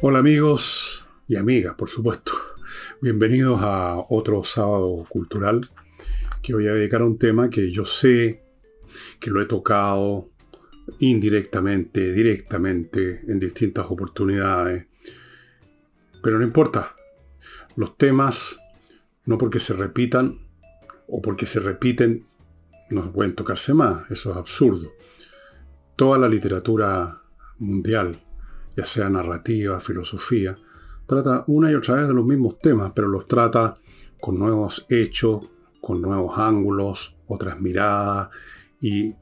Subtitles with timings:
[0.00, 2.32] Hola amigos y amigas, por supuesto.
[3.00, 5.60] Bienvenidos a otro sábado cultural
[6.42, 8.42] que voy a dedicar a un tema que yo sé
[9.20, 10.30] que lo he tocado
[10.98, 14.86] indirectamente, directamente, en distintas oportunidades.
[16.22, 16.96] Pero no importa.
[17.76, 18.58] Los temas,
[19.24, 20.40] no porque se repitan
[21.06, 22.26] o porque se repiten,
[22.90, 24.10] no pueden tocarse más.
[24.10, 24.92] Eso es absurdo.
[25.94, 27.22] Toda la literatura
[27.58, 28.20] mundial,
[28.76, 30.56] ya sea narrativa, filosofía,
[31.06, 33.74] trata una y otra vez de los mismos temas, pero los trata
[34.20, 35.46] con nuevos hechos,
[35.80, 38.28] con nuevos ángulos, otras miradas,
[38.80, 39.14] y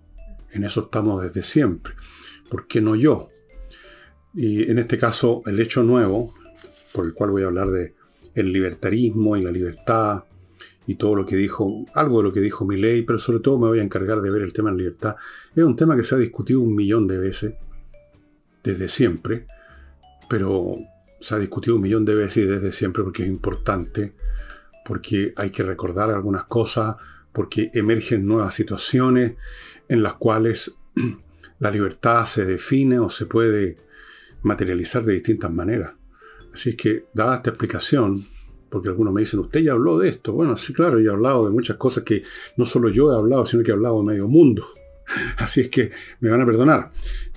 [0.52, 1.94] en eso estamos desde siempre.
[2.48, 3.28] ¿Por qué no yo?
[4.34, 6.34] Y en este caso, el hecho nuevo,
[6.92, 7.94] por el cual voy a hablar de
[8.34, 10.24] el libertarismo y la libertad,
[10.86, 13.68] y todo lo que dijo, algo de lo que dijo ley, pero sobre todo me
[13.68, 15.16] voy a encargar de ver el tema de libertad.
[15.54, 17.54] Es un tema que se ha discutido un millón de veces,
[18.62, 19.46] desde siempre,
[20.28, 20.76] pero
[21.20, 24.14] se ha discutido un millón de veces desde siempre porque es importante,
[24.84, 26.96] porque hay que recordar algunas cosas,
[27.32, 29.34] porque emergen nuevas situaciones
[29.88, 30.74] en las cuales
[31.58, 33.76] la libertad se define o se puede
[34.42, 35.92] materializar de distintas maneras.
[36.52, 38.24] Así que, dada esta explicación,
[38.70, 40.32] porque algunos me dicen, usted ya habló de esto.
[40.32, 42.22] Bueno, sí, claro, yo he hablado de muchas cosas que
[42.56, 44.66] no solo yo he hablado, sino que he hablado de medio mundo.
[45.38, 46.90] Así es que me van a perdonar.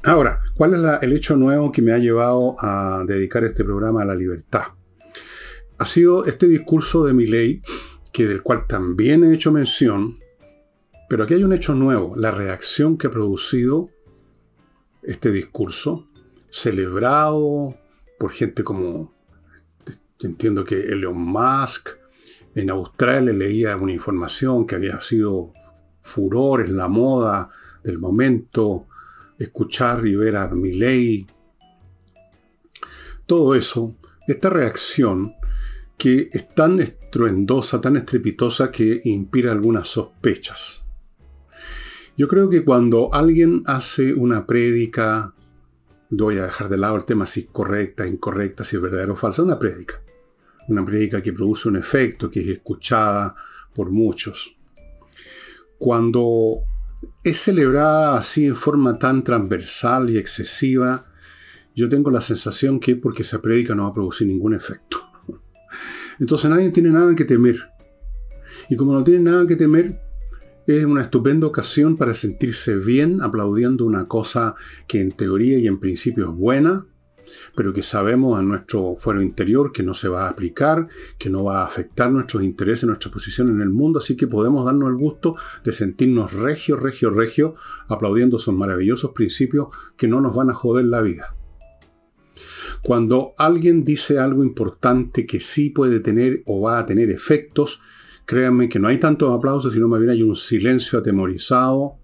[0.03, 4.05] Ahora, ¿cuál es el hecho nuevo que me ha llevado a dedicar este programa a
[4.05, 4.63] la libertad?
[5.77, 7.61] Ha sido este discurso de mi ley,
[8.11, 10.17] que del cual también he hecho mención,
[11.09, 13.89] pero aquí hay un hecho nuevo, la reacción que ha producido
[15.01, 16.07] este discurso,
[16.51, 17.75] celebrado
[18.19, 19.13] por gente como,
[20.19, 21.89] entiendo que Elon Musk,
[22.55, 25.51] en Australia leía una información que había sido
[26.01, 27.49] furor en la moda
[27.83, 28.87] del momento,
[29.37, 31.25] escuchar y ver a Milley,
[33.25, 33.95] todo eso,
[34.27, 35.33] esta reacción
[35.97, 40.83] que es tan estruendosa, tan estrepitosa que inspira algunas sospechas.
[42.17, 45.33] Yo creo que cuando alguien hace una prédica,
[46.09, 49.15] voy a dejar de lado el tema si es correcta, incorrecta, si es verdadera o
[49.15, 50.01] falsa, una prédica.
[50.67, 53.35] Una prédica que produce un efecto, que es escuchada
[53.73, 54.55] por muchos.
[55.77, 56.63] Cuando
[57.23, 61.05] es celebrada así en forma tan transversal y excesiva,
[61.75, 64.97] yo tengo la sensación que porque se predica no va a producir ningún efecto.
[66.19, 67.57] Entonces nadie tiene nada que temer.
[68.69, 69.99] Y como no tiene nada que temer,
[70.67, 74.55] es una estupenda ocasión para sentirse bien aplaudiendo una cosa
[74.87, 76.85] que en teoría y en principio es buena,
[77.55, 81.43] pero que sabemos en nuestro fuero interior que no se va a aplicar, que no
[81.43, 84.95] va a afectar nuestros intereses, nuestra posición en el mundo, así que podemos darnos el
[84.95, 87.55] gusto de sentirnos regio, regio, regio,
[87.87, 89.67] aplaudiendo esos maravillosos principios
[89.97, 91.35] que no nos van a joder la vida.
[92.81, 97.79] Cuando alguien dice algo importante que sí puede tener o va a tener efectos,
[98.25, 101.95] créanme que no hay tantos aplausos, sino más bien hay un silencio atemorizado,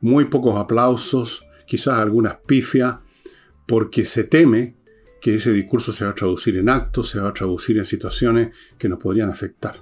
[0.00, 2.98] muy pocos aplausos, quizás algunas pifias,
[3.72, 4.76] porque se teme
[5.18, 8.50] que ese discurso se va a traducir en actos, se va a traducir en situaciones
[8.76, 9.76] que nos podrían afectar.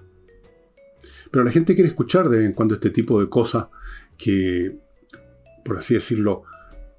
[1.28, 3.66] Pero la gente quiere escuchar de vez en cuando este tipo de cosas
[4.16, 4.78] que,
[5.64, 6.44] por así decirlo,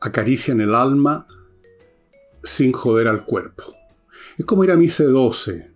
[0.01, 1.27] acarician el alma
[2.43, 3.73] sin joder al cuerpo.
[4.37, 5.71] Es como ir a misa de 12.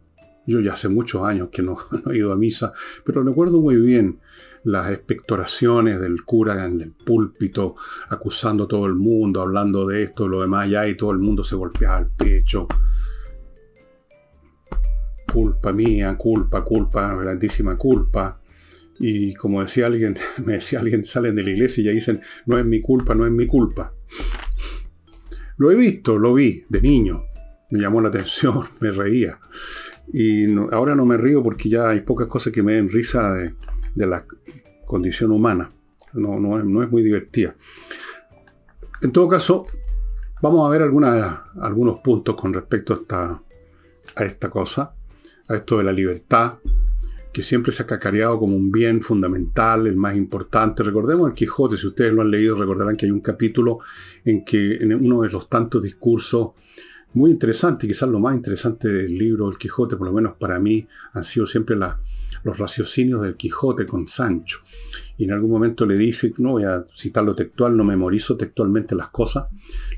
[0.48, 2.74] Yo ya hace muchos años que no, no he ido a misa,
[3.06, 4.20] pero recuerdo muy bien
[4.66, 7.76] las expectoraciones del cura en el púlpito,
[8.10, 11.44] acusando a todo el mundo, hablando de esto, lo demás, ya y todo el mundo
[11.44, 12.68] se golpeaba el pecho.
[15.32, 18.42] Culpa mía, culpa, culpa, grandísima culpa.
[18.98, 22.58] Y como decía alguien, me decía alguien, salen de la iglesia y ya dicen, no
[22.58, 23.94] es mi culpa, no es mi culpa.
[25.58, 27.24] Lo he visto, lo vi de niño.
[27.70, 29.40] Me llamó la atención, me reía.
[30.12, 33.54] Y ahora no me río porque ya hay pocas cosas que me den risa de,
[33.96, 34.26] de la
[34.86, 35.72] condición humana.
[36.14, 37.56] No, no, no es muy divertida.
[39.02, 39.68] En todo caso,
[40.42, 43.44] vamos a ver algunos puntos con respecto a esta,
[44.16, 44.94] a esta cosa,
[45.48, 46.60] a esto de la libertad,
[47.34, 50.84] que siempre se ha cacareado como un bien fundamental, el más importante.
[50.84, 53.80] Recordemos el Quijote, si ustedes lo han leído, recordarán que hay un capítulo
[54.24, 56.52] en que en uno de los tantos discursos
[57.14, 60.88] muy interesante, quizás lo más interesante del libro El Quijote, por lo menos para mí,
[61.14, 62.00] han sido siempre la,
[62.46, 64.60] los raciocinios del Quijote con Sancho.
[65.18, 69.10] Y en algún momento le dice, no voy a citarlo textual, no memorizo textualmente las
[69.10, 69.48] cosas,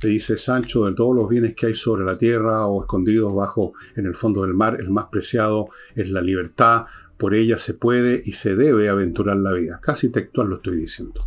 [0.01, 3.73] le dice Sancho, de todos los bienes que hay sobre la tierra o escondidos bajo
[3.97, 6.85] en el fondo del mar, el más preciado es la libertad,
[7.17, 9.79] por ella se puede y se debe aventurar la vida.
[9.81, 11.21] Casi textual lo estoy diciendo.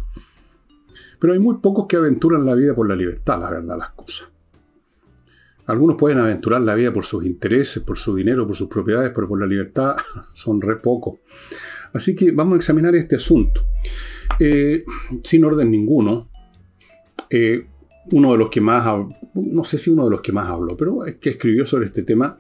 [1.19, 4.29] Pero hay muy pocos que aventuran la vida por la libertad, la verdad, las cosas.
[5.71, 9.29] Algunos pueden aventurar la vida por sus intereses, por su dinero, por sus propiedades, pero
[9.29, 9.95] por la libertad
[10.35, 11.21] son re poco.
[11.93, 13.63] Así que vamos a examinar este asunto.
[14.39, 14.85] Eh,
[15.23, 16.29] sin orden ninguno,
[17.31, 17.67] eh,
[18.11, 18.85] uno de los que más,
[19.35, 22.03] no sé si uno de los que más habló, pero es que escribió sobre este
[22.03, 22.37] tema,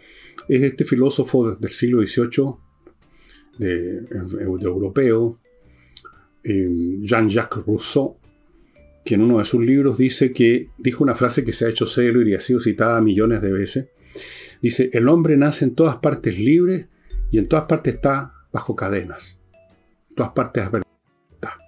[0.48, 2.54] es este filósofo del siglo XVIII,
[3.58, 4.04] de,
[4.40, 5.38] europeo,
[6.42, 8.19] eh, Jean-Jacques Rousseau,
[9.05, 11.87] que en uno de sus libros dice que, dijo una frase que se ha hecho
[11.87, 13.88] célebre y ha sido citada millones de veces,
[14.62, 16.88] dice, el hombre nace en todas partes libre
[17.31, 19.38] y en todas partes está bajo cadenas.
[20.11, 21.58] En todas partes está.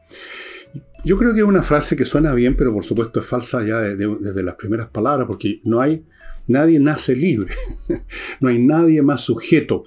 [1.04, 3.80] Yo creo que es una frase que suena bien, pero por supuesto es falsa ya
[3.80, 6.04] desde las primeras palabras, porque no hay,
[6.46, 7.54] nadie nace libre.
[8.40, 9.84] no hay nadie más sujeto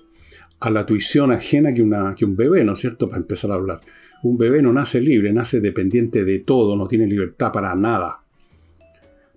[0.60, 1.88] a la tuición ajena que,
[2.18, 3.80] que un bebé, ¿no es cierto?, para empezar a hablar.
[4.26, 8.24] Un bebé no nace libre, nace dependiente de todo, no tiene libertad para nada.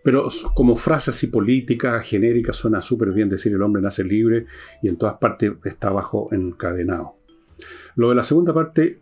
[0.03, 4.47] Pero como frase así política, genérica, suena súper bien decir el hombre nace libre
[4.83, 7.17] y en todas partes está bajo encadenado.
[7.97, 9.01] Lo de la segunda parte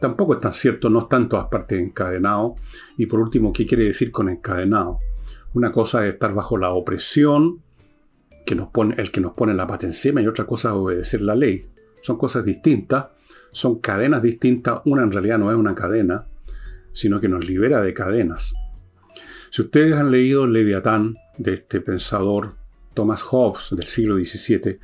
[0.00, 2.54] tampoco es tan cierto, no está en todas partes encadenado.
[2.96, 5.00] Y por último, ¿qué quiere decir con encadenado?
[5.52, 7.60] Una cosa es estar bajo la opresión,
[8.46, 11.22] que nos pone, el que nos pone la pata encima, y otra cosa es obedecer
[11.22, 11.66] la ley.
[12.02, 13.06] Son cosas distintas
[13.54, 14.82] son cadenas distintas.
[14.84, 16.26] Una en realidad no es una cadena,
[16.92, 18.52] sino que nos libera de cadenas.
[19.50, 22.56] Si ustedes han leído Leviatán de este pensador
[22.92, 24.78] Thomas Hobbes del siglo XVII,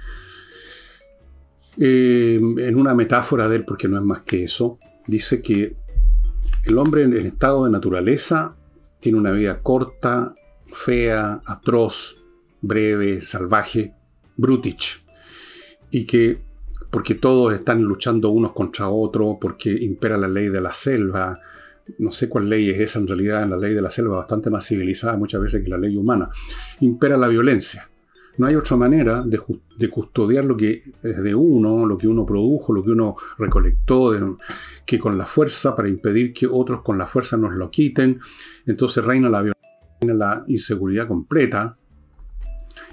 [1.78, 5.76] eh, en una metáfora de él, porque no es más que eso, dice que
[6.64, 8.56] el hombre en el estado de naturaleza
[9.00, 10.34] tiene una vida corta,
[10.72, 12.22] fea, atroz,
[12.60, 13.94] breve, salvaje,
[14.36, 15.02] brutich,
[15.90, 16.49] y que
[16.90, 21.38] porque todos están luchando unos contra otros, porque impera la ley de la selva.
[21.98, 24.66] No sé cuál ley es esa en realidad, la ley de la selva bastante más
[24.66, 26.28] civilizada muchas veces que la ley humana.
[26.80, 27.88] Impera la violencia.
[28.38, 32.72] No hay otra manera de, custodiar lo que es de uno, lo que uno produjo,
[32.72, 34.38] lo que uno recolectó,
[34.86, 38.20] que con la fuerza para impedir que otros con la fuerza nos lo quiten.
[38.66, 39.70] Entonces reina la violencia,
[40.00, 41.76] reina la inseguridad completa.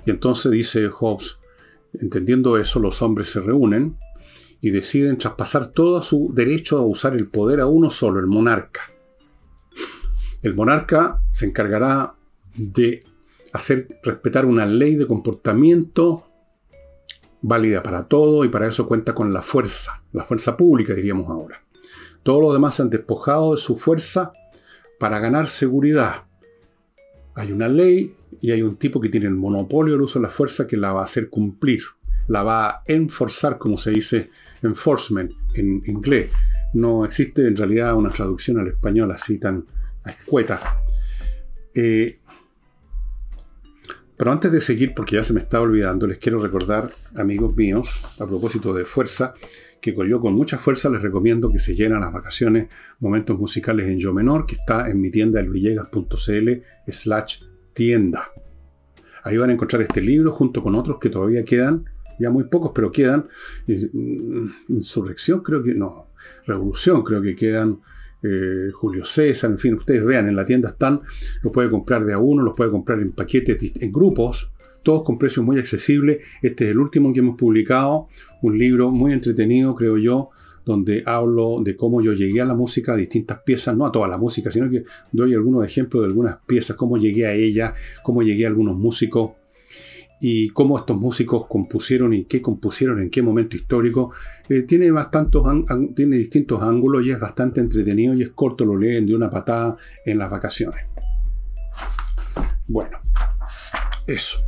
[0.06, 1.40] Y entonces dice Hobbes,
[1.94, 3.98] Entendiendo eso, los hombres se reúnen
[4.62, 8.82] y deciden traspasar todo su derecho a usar el poder a uno solo, el monarca.
[10.42, 12.16] El monarca se encargará
[12.56, 13.04] de
[13.54, 16.28] hacer respetar una ley de comportamiento
[17.42, 21.64] válida para todo y para eso cuenta con la fuerza, la fuerza pública diríamos ahora.
[22.24, 24.34] Todos los demás se han despojado de su fuerza
[25.00, 26.24] para ganar seguridad.
[27.36, 30.32] Hay una ley y hay un tipo que tiene el monopolio del uso de la
[30.32, 31.82] fuerza que la va a hacer cumplir,
[32.28, 34.30] la va a enforzar, como se dice
[34.62, 36.32] enforcement en inglés.
[36.74, 39.66] No existe en realidad una traducción al español así tan
[40.06, 40.60] escueta.
[41.74, 42.20] Eh,
[44.18, 47.88] pero antes de seguir, porque ya se me está olvidando, les quiero recordar, amigos míos,
[48.20, 49.36] a propósito de fuerza,
[49.80, 52.68] que yo con mucha fuerza les recomiendo que se llenen las vacaciones
[53.00, 56.50] momentos musicales en yo menor, que está en mi tienda elvillegas.cl
[56.88, 57.44] slash
[57.78, 58.32] tienda.
[59.24, 61.86] Ahí van a encontrar este libro junto con otros que todavía quedan,
[62.20, 63.28] ya muy pocos, pero quedan.
[63.68, 66.08] Mm, insurrección, creo que no.
[66.48, 67.80] Revolución, creo que quedan.
[68.24, 71.02] Eh, Julio César, en fin, ustedes vean, en la tienda están,
[71.44, 74.52] los puede comprar de a uno, los puede comprar en paquetes, en grupos,
[74.82, 76.18] todos con precios muy accesibles.
[76.42, 78.08] Este es el último que hemos publicado,
[78.42, 80.32] un libro muy entretenido, creo yo,
[80.68, 84.08] donde hablo de cómo yo llegué a la música, a distintas piezas, no a toda
[84.10, 84.84] la música, sino que
[85.14, 89.32] doy algunos ejemplos de algunas piezas, cómo llegué a ella, cómo llegué a algunos músicos
[90.20, 94.12] y cómo estos músicos compusieron y qué compusieron en qué momento histórico.
[94.50, 94.92] Eh, tiene,
[95.96, 99.78] tiene distintos ángulos y es bastante entretenido y es corto, lo leen de una patada
[100.06, 100.82] en las vacaciones.
[102.68, 102.98] Bueno,
[104.06, 104.40] eso.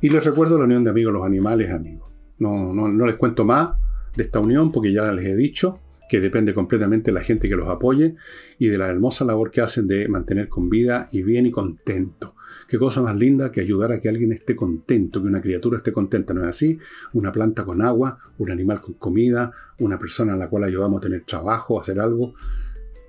[0.00, 2.12] Y les recuerdo la unión de amigos los animales, amigos.
[2.38, 3.70] No, no, no les cuento más
[4.16, 7.56] de esta unión, porque ya les he dicho que depende completamente de la gente que
[7.56, 8.14] los apoye
[8.58, 12.34] y de la hermosa labor que hacen de mantener con vida y bien y contento.
[12.68, 15.92] Qué cosa más linda que ayudar a que alguien esté contento, que una criatura esté
[15.92, 16.78] contenta, ¿no es así?
[17.12, 21.00] Una planta con agua, un animal con comida, una persona a la cual ayudamos a
[21.00, 22.34] tener trabajo, a hacer algo.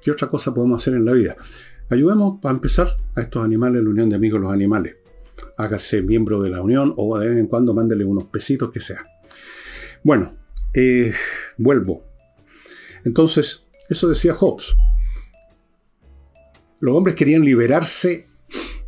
[0.02, 1.38] ¿Qué otra cosa podemos hacer en la vida?
[1.90, 4.98] Ayudemos para empezar a estos animales, la unión de amigos los animales.
[5.58, 9.04] Hágase miembro de la unión o de vez en cuando mándele unos pesitos que sea.
[10.04, 10.36] Bueno,
[10.76, 11.14] eh,
[11.58, 12.04] vuelvo.
[13.04, 14.76] Entonces, eso decía Hobbes.
[16.80, 18.28] Los hombres querían liberarse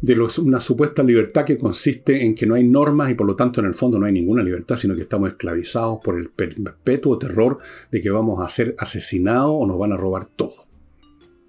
[0.02, 3.62] de una supuesta libertad que consiste en que no hay normas y por lo tanto
[3.62, 7.58] en el fondo no hay ninguna libertad, sino que estamos esclavizados por el perpetuo terror
[7.92, 10.68] de que vamos a ser asesinados o nos van a robar todo.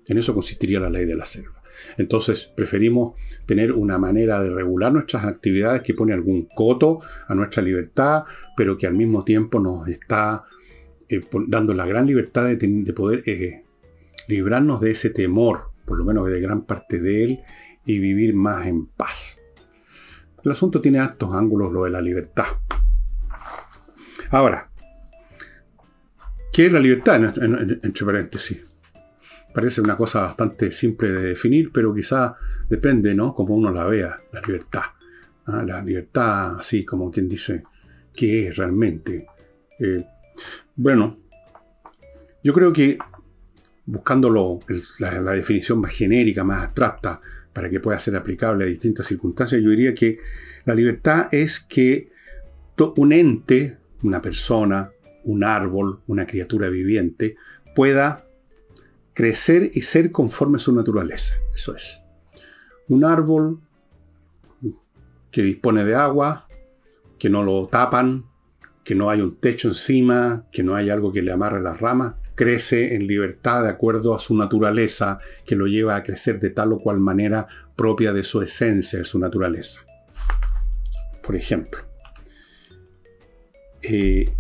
[0.07, 1.57] En eso consistiría la ley de la selva.
[1.97, 3.14] Entonces preferimos
[3.47, 8.25] tener una manera de regular nuestras actividades que pone algún coto a nuestra libertad,
[8.56, 10.44] pero que al mismo tiempo nos está
[11.08, 13.62] eh, dando la gran libertad de, poder eh,
[14.28, 17.40] librarnos de ese temor, por lo menos de gran parte de él,
[17.85, 19.37] y vivir más en paz.
[20.44, 22.47] El asunto tiene altos ángulos, lo de la libertad.
[24.30, 24.70] Ahora,
[26.52, 27.16] ¿qué es la libertad?
[27.82, 28.58] Entre paréntesis.
[29.58, 32.36] Parece una cosa bastante simple de definir, pero quizá
[32.68, 33.34] depende, ¿no?
[33.34, 34.82] Como uno la vea, la libertad.
[35.46, 35.64] ¿ah?
[35.66, 37.64] La libertad, así como quien dice,
[38.14, 39.26] ¿qué es realmente?
[39.80, 40.06] Eh,
[40.76, 41.18] bueno,
[42.44, 42.98] yo creo que
[43.84, 44.30] buscando
[45.00, 47.20] la, la, definición más genérica, más abstracta,
[47.52, 50.20] para que pueda ser aplicable a distintas circunstancias, yo diría que
[50.66, 52.12] la libertad es que
[52.96, 54.88] un ente, una persona,
[55.24, 57.34] un árbol, una criatura viviente,
[57.74, 58.27] pueda
[59.18, 61.34] crecer y ser conforme a su naturaleza.
[61.52, 62.00] Eso es.
[62.87, 63.60] Un árbol
[65.32, 66.46] que dispone de agua,
[67.18, 68.26] que no lo tapan,
[68.84, 72.14] que no hay un techo encima, que no hay algo que le amarre las ramas,
[72.37, 76.75] crece en libertad de acuerdo a su naturaleza, que lo lleva a crecer de tal
[76.75, 79.80] o cual manera propia de su esencia, de su naturaleza.
[81.25, 81.80] Por ejemplo,
[83.82, 84.32] eh,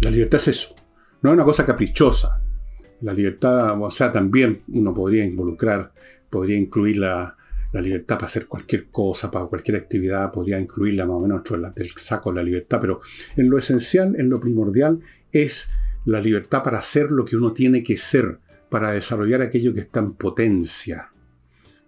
[0.00, 0.74] la libertad es eso.
[1.20, 2.39] No es una cosa caprichosa.
[3.02, 5.92] La libertad, o sea, también uno podría involucrar,
[6.28, 7.36] podría incluir la,
[7.72, 11.90] libertad para hacer cualquier cosa, para cualquier actividad, podría incluirla más o menos dentro del
[11.96, 13.00] saco de la libertad, pero
[13.36, 15.68] en lo esencial, en lo primordial, es
[16.04, 18.38] la libertad para hacer lo que uno tiene que ser,
[18.68, 21.12] para desarrollar aquello que está en potencia,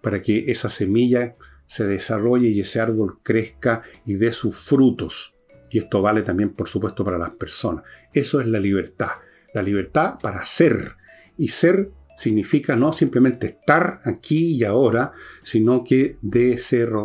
[0.01, 1.35] para que esa semilla
[1.67, 5.33] se desarrolle y ese árbol crezca y dé sus frutos.
[5.71, 7.83] Y esto vale también, por supuesto, para las personas.
[8.13, 9.09] Eso es la libertad.
[9.53, 10.97] La libertad para ser,
[11.37, 16.59] y ser significa no simplemente estar aquí y ahora, sino que de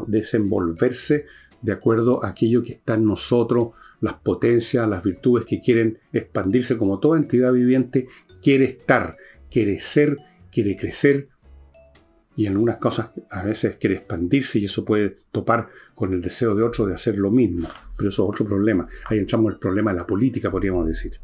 [0.07, 1.27] desenvolverse
[1.63, 3.71] de acuerdo a aquello que está en nosotros,
[4.01, 8.07] las potencias, las virtudes que quieren expandirse como toda entidad viviente,
[8.43, 9.17] quiere estar,
[9.51, 10.19] quiere ser,
[10.53, 11.29] quiere crecer,
[12.39, 16.55] y en algunas cosas a veces quiere expandirse y eso puede topar con el deseo
[16.55, 17.69] de otro de hacer lo mismo.
[17.97, 18.87] Pero eso es otro problema.
[19.07, 21.19] Ahí entramos en el problema de la política, podríamos decir.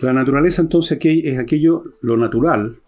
[0.00, 2.80] La naturaleza entonces es aquello, lo natural,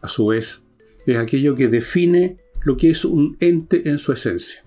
[0.00, 0.62] a su vez,
[1.06, 4.64] es aquello que define lo que es un ente en su esencia.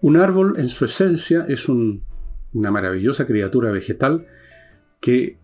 [0.00, 4.26] Un árbol en su esencia es una maravillosa criatura vegetal
[4.98, 5.36] que,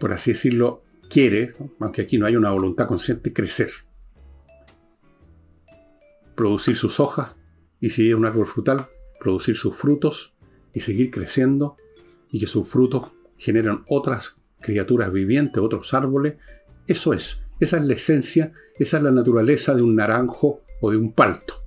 [0.00, 3.70] por así decirlo, quiere, aunque aquí no hay una voluntad consciente, crecer.
[6.34, 7.36] Producir sus hojas
[7.80, 8.88] y si es un árbol frutal,
[9.20, 10.34] producir sus frutos
[10.72, 11.76] y seguir creciendo
[12.30, 16.34] y que sus frutos generan otras criaturas vivientes, otros árboles.
[16.86, 20.98] Eso es, esa es la esencia, esa es la naturaleza de un naranjo o de
[20.98, 21.64] un palto.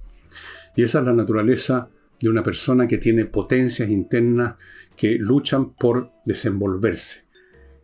[0.75, 1.89] Y esa es la naturaleza
[2.20, 4.56] de una persona que tiene potencias internas
[4.96, 7.25] que luchan por desenvolverse.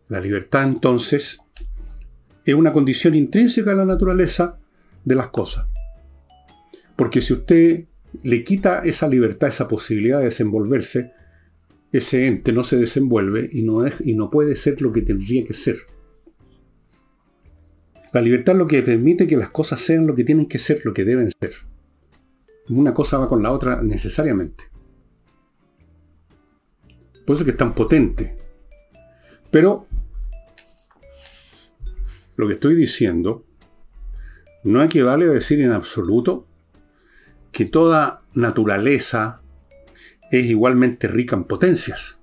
[0.08, 1.40] La libertad entonces
[2.44, 4.58] es una condición intrínseca a la naturaleza
[5.04, 5.66] de las cosas.
[6.96, 7.84] Porque si usted
[8.22, 11.12] le quita esa libertad, esa posibilidad de desenvolverse,
[11.92, 15.54] ese ente no se desenvuelve y no, y no puede ser lo que tendría que
[15.54, 15.78] ser.
[18.12, 20.84] La libertad es lo que permite que las cosas sean lo que tienen que ser,
[20.84, 21.52] lo que deben ser.
[22.68, 24.64] Una cosa va con la otra necesariamente.
[27.24, 28.36] Por eso es que es tan potente.
[29.50, 29.86] Pero
[32.36, 33.44] lo que estoy diciendo
[34.64, 36.46] no equivale a decir en absoluto
[37.52, 39.39] que toda naturaleza
[40.30, 42.18] es igualmente rica en potencias,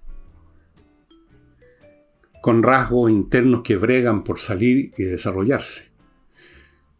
[2.42, 5.92] con rasgos internos que bregan por salir y desarrollarse.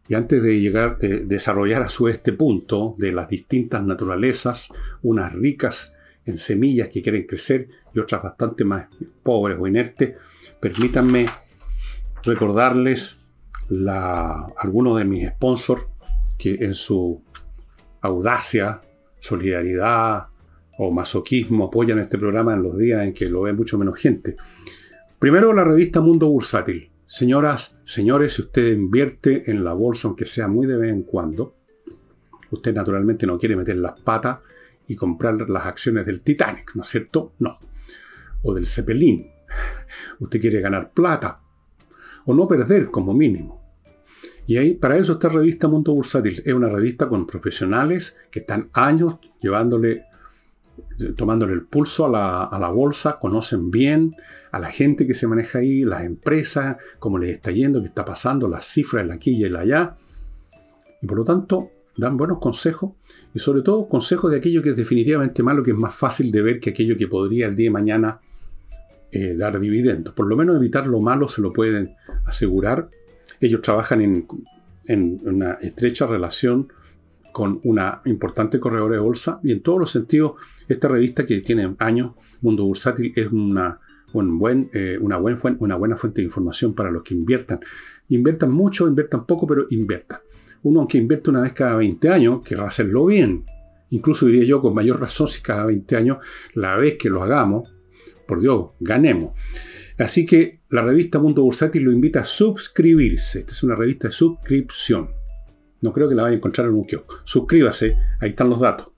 [0.08, 4.68] Y antes de llegar, de desarrollar a su este punto de las distintas naturalezas,
[5.02, 8.88] unas ricas en semillas que quieren crecer y otras bastante más
[9.22, 10.14] pobres o inertes,
[10.60, 11.26] permítanme
[12.22, 13.18] recordarles
[13.68, 15.86] la, algunos de mis sponsors
[16.38, 17.22] que en su
[18.00, 18.80] audacia,
[19.18, 20.27] solidaridad,
[20.78, 24.36] o masoquismo apoyan este programa en los días en que lo ve mucho menos gente.
[25.18, 26.90] Primero, la revista Mundo Bursátil.
[27.04, 31.56] Señoras, señores, si usted invierte en la bolsa, aunque sea muy de vez en cuando,
[32.50, 34.38] usted naturalmente no quiere meter las patas
[34.86, 37.32] y comprar las acciones del Titanic, ¿no es cierto?
[37.40, 37.58] No.
[38.42, 39.28] O del Zeppelin.
[40.20, 41.40] Usted quiere ganar plata.
[42.26, 43.58] O no perder como mínimo.
[44.46, 48.70] Y ahí, para eso esta revista Mundo Bursátil es una revista con profesionales que están
[48.72, 50.04] años llevándole
[51.16, 54.14] tomándole el pulso a la, a la, bolsa, conocen bien
[54.50, 58.04] a la gente que se maneja ahí, las empresas, cómo les está yendo, qué está
[58.04, 59.96] pasando, las cifras, la aquí y el allá.
[61.00, 62.92] Y por lo tanto, dan buenos consejos
[63.34, 66.42] y sobre todo consejos de aquello que es definitivamente malo, que es más fácil de
[66.42, 68.20] ver que aquello que podría el día de mañana
[69.10, 70.14] eh, dar dividendos.
[70.14, 72.88] Por lo menos evitar lo malo se lo pueden asegurar.
[73.40, 74.26] Ellos trabajan en,
[74.86, 76.72] en una estrecha relación
[77.32, 80.32] con una importante corredora de bolsa y en todos los sentidos
[80.66, 83.80] esta revista que tiene años, Mundo Bursátil, es una,
[84.12, 87.60] un buen, eh, una, buen, una buena fuente de información para los que inviertan.
[88.08, 90.20] Inviertan mucho, inviertan poco, pero inviertan.
[90.62, 93.44] Uno aunque invierte una vez cada 20 años, querrá hacerlo bien.
[93.90, 96.18] Incluso diría yo con mayor razón si cada 20 años,
[96.54, 97.72] la vez que lo hagamos,
[98.26, 99.32] por Dios, ganemos.
[99.98, 103.40] Así que la revista Mundo Bursátil lo invita a suscribirse.
[103.40, 105.17] Esta es una revista de suscripción.
[105.80, 107.16] No creo que la vaya a encontrar en un kiosco.
[107.24, 108.88] Suscríbase, ahí están los datos.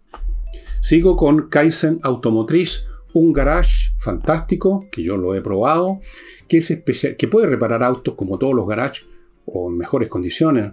[0.80, 6.00] Sigo con Kaizen Automotriz, un garage fantástico, que yo lo he probado,
[6.48, 9.04] que, es especial, que puede reparar autos como todos los garages
[9.44, 10.72] o en mejores condiciones,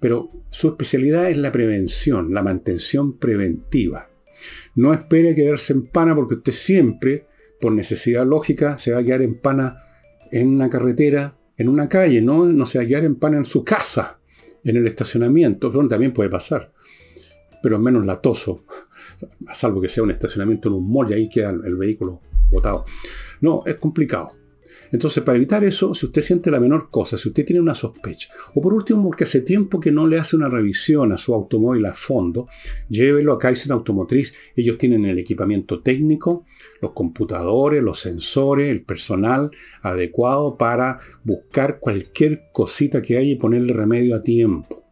[0.00, 4.10] pero su especialidad es la prevención, la mantención preventiva.
[4.74, 7.26] No espere quedarse en pana porque usted siempre,
[7.60, 9.82] por necesidad lógica, se va a quedar en pana
[10.30, 13.44] en una carretera, en una calle, no, no se va a quedar en pana en
[13.44, 14.17] su casa
[14.64, 16.72] en el estacionamiento, donde también puede pasar,
[17.62, 18.64] pero es menos latoso,
[19.52, 22.84] salvo que sea un estacionamiento en un mall y ahí queda el vehículo botado.
[23.40, 24.32] No, es complicado.
[24.92, 28.28] Entonces, para evitar eso, si usted siente la menor cosa, si usted tiene una sospecha,
[28.54, 31.86] o por último, porque hace tiempo que no le hace una revisión a su automóvil
[31.86, 32.46] a fondo,
[32.88, 34.34] llévelo a Kaizen Automotriz.
[34.56, 36.46] Ellos tienen el equipamiento técnico,
[36.80, 39.50] los computadores, los sensores, el personal
[39.82, 44.84] adecuado para buscar cualquier cosita que haya y ponerle remedio a tiempo.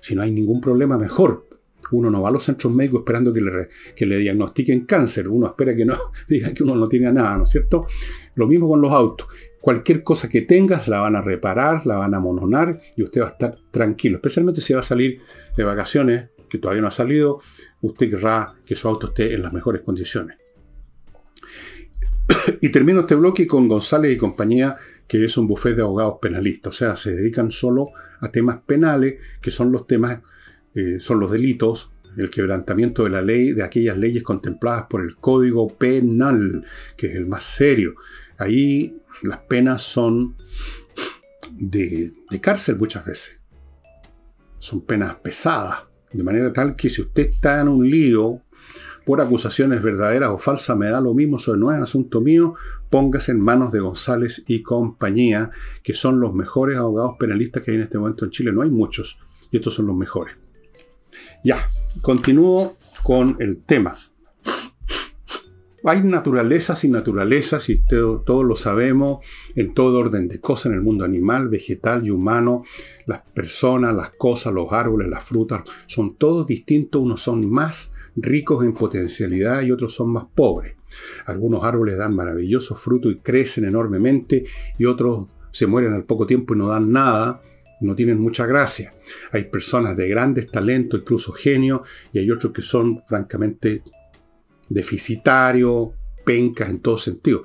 [0.00, 1.49] Si no hay ningún problema, mejor.
[1.92, 5.28] Uno no va a los centros médicos esperando que le, que le diagnostiquen cáncer.
[5.28, 5.96] Uno espera que no
[6.28, 7.86] digan que uno no tiene nada, ¿no es cierto?
[8.34, 9.28] Lo mismo con los autos.
[9.60, 13.26] Cualquier cosa que tengas la van a reparar, la van a mononar y usted va
[13.26, 14.16] a estar tranquilo.
[14.16, 15.20] Especialmente si va a salir
[15.56, 17.40] de vacaciones, que todavía no ha salido,
[17.80, 20.38] usted querrá que su auto esté en las mejores condiciones.
[22.60, 24.76] y termino este bloque con González y compañía,
[25.06, 26.74] que es un bufete de abogados penalistas.
[26.74, 27.88] O sea, se dedican solo
[28.20, 30.20] a temas penales, que son los temas
[30.74, 35.16] eh, son los delitos, el quebrantamiento de la ley, de aquellas leyes contempladas por el
[35.16, 36.64] Código Penal,
[36.96, 37.94] que es el más serio.
[38.38, 40.36] Ahí las penas son
[41.52, 43.40] de, de cárcel muchas veces.
[44.58, 48.42] Son penas pesadas, de manera tal que si usted está en un lío
[49.06, 52.54] por acusaciones verdaderas o falsas, me da lo mismo, eso no es asunto mío,
[52.90, 55.50] póngase en manos de González y compañía,
[55.82, 58.52] que son los mejores abogados penalistas que hay en este momento en Chile.
[58.52, 59.18] No hay muchos,
[59.50, 60.36] y estos son los mejores.
[61.44, 61.66] Ya,
[62.02, 63.96] continúo con el tema.
[65.82, 69.24] Hay naturalezas y naturalezas, y todos lo sabemos,
[69.56, 72.64] en todo orden de cosas, en el mundo animal, vegetal y humano.
[73.06, 77.00] Las personas, las cosas, los árboles, las frutas, son todos distintos.
[77.00, 80.76] Unos son más ricos en potencialidad y otros son más pobres.
[81.24, 84.44] Algunos árboles dan maravillosos frutos y crecen enormemente,
[84.78, 87.40] y otros se mueren al poco tiempo y no dan nada
[87.80, 88.92] no tienen mucha gracia.
[89.32, 91.80] Hay personas de grandes talentos, incluso genios,
[92.12, 93.82] y hay otros que son francamente
[94.68, 95.90] deficitarios,
[96.24, 97.42] pencas en todo sentido.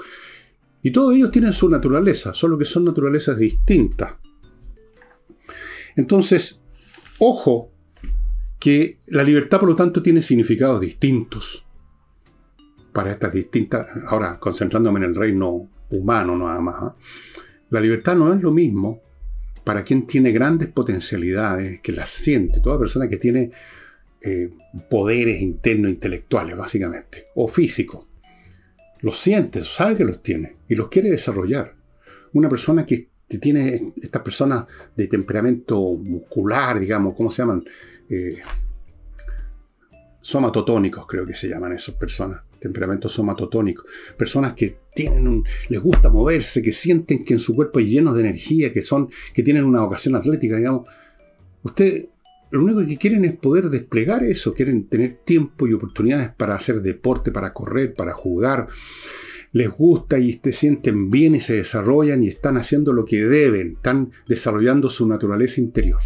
[0.81, 4.15] Y todos ellos tienen su naturaleza, solo que son naturalezas distintas.
[5.95, 6.59] Entonces,
[7.19, 7.71] ojo
[8.59, 11.65] que la libertad, por lo tanto, tiene significados distintos
[12.91, 16.75] para estas distintas, ahora concentrándome en el reino humano nada más.
[16.79, 16.95] ¿ah?
[17.69, 19.01] La libertad no es lo mismo
[19.65, 23.51] para quien tiene grandes potencialidades, que las siente, toda persona que tiene
[24.21, 24.51] eh,
[24.89, 28.08] poderes internos intelectuales, básicamente, o físicos,
[29.01, 31.75] los siente, sabe que los tiene y los quiere desarrollar.
[32.34, 33.10] Una persona que
[33.41, 37.65] tiene estas personas de temperamento muscular, digamos, ¿cómo se llaman?
[38.08, 38.38] Eh,
[40.21, 43.83] somatotónicos, creo que se llaman esas personas temperamento somatotónico,
[44.17, 48.21] personas que tienen les gusta moverse, que sienten que en su cuerpo hay llenos de
[48.21, 50.87] energía, que son, que tienen una vocación atlética, digamos.
[51.63, 52.07] Usted,
[52.51, 56.81] lo único que quieren es poder desplegar eso, quieren tener tiempo y oportunidades para hacer
[56.81, 58.67] deporte, para correr, para jugar.
[59.51, 63.73] Les gusta y se sienten bien y se desarrollan y están haciendo lo que deben,
[63.73, 66.01] están desarrollando su naturaleza interior.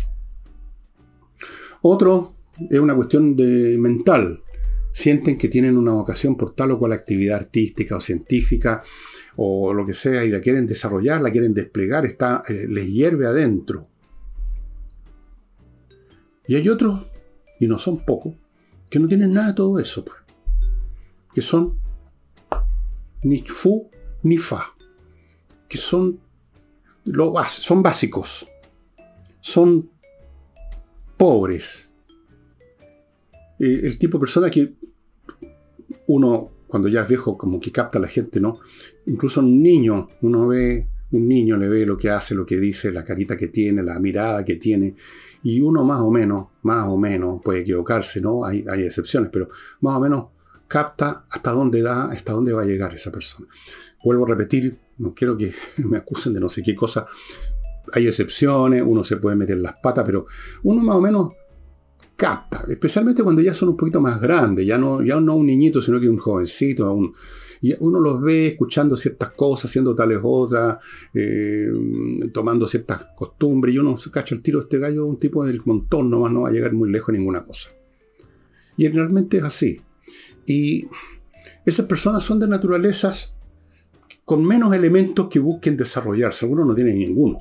[1.82, 2.36] Otro
[2.70, 4.44] es una cuestión de mental
[4.92, 8.84] sienten que tienen una vocación por tal o cual actividad artística o científica
[9.36, 13.26] o lo que sea y la quieren desarrollar, la quieren desplegar, está, eh, les hierve
[13.26, 13.88] adentro.
[16.46, 17.06] Y hay otros,
[17.60, 18.34] y no son pocos,
[18.90, 20.04] que no tienen nada de todo eso.
[20.04, 20.18] Pues.
[21.34, 21.80] que son
[23.24, 23.90] ni fu
[24.24, 24.76] ni fa,
[25.68, 26.20] que son,
[27.06, 28.48] lo, son básicos,
[29.40, 29.90] son
[31.18, 31.89] pobres.
[33.60, 34.74] Eh, el tipo de persona que
[36.08, 38.60] uno, cuando ya es viejo, como que capta a la gente, ¿no?
[39.06, 42.92] Incluso un niño, uno ve, un niño le ve lo que hace, lo que dice,
[42.92, 44.96] la carita que tiene, la mirada que tiene,
[45.44, 48.46] y uno más o menos, más o menos, puede equivocarse, ¿no?
[48.46, 49.50] Hay, hay excepciones, pero
[49.82, 50.26] más o menos
[50.68, 53.48] capta hasta dónde da, hasta dónde va a llegar esa persona.
[54.04, 57.06] Vuelvo a repetir, no quiero que me acusen de no sé qué cosa.
[57.94, 60.28] Hay excepciones, uno se puede meter las patas, pero
[60.64, 61.34] uno más o menos
[62.20, 65.82] capta, especialmente cuando ya son un poquito más grandes, ya no, ya no un niñito,
[65.82, 67.14] sino que un jovencito, un,
[67.62, 70.80] y uno los ve escuchando ciertas cosas, haciendo tales otras,
[71.14, 71.70] eh,
[72.34, 75.62] tomando ciertas costumbres, y uno se cacha el tiro de este gallo, un tipo del
[75.64, 77.70] montón, nomás no va a llegar muy lejos en ninguna cosa.
[78.76, 79.80] Y realmente es así.
[80.46, 80.88] Y
[81.66, 83.34] esas personas son de naturalezas
[84.26, 86.46] con menos elementos que busquen desarrollarse.
[86.46, 87.40] Algunos no tienen ninguno.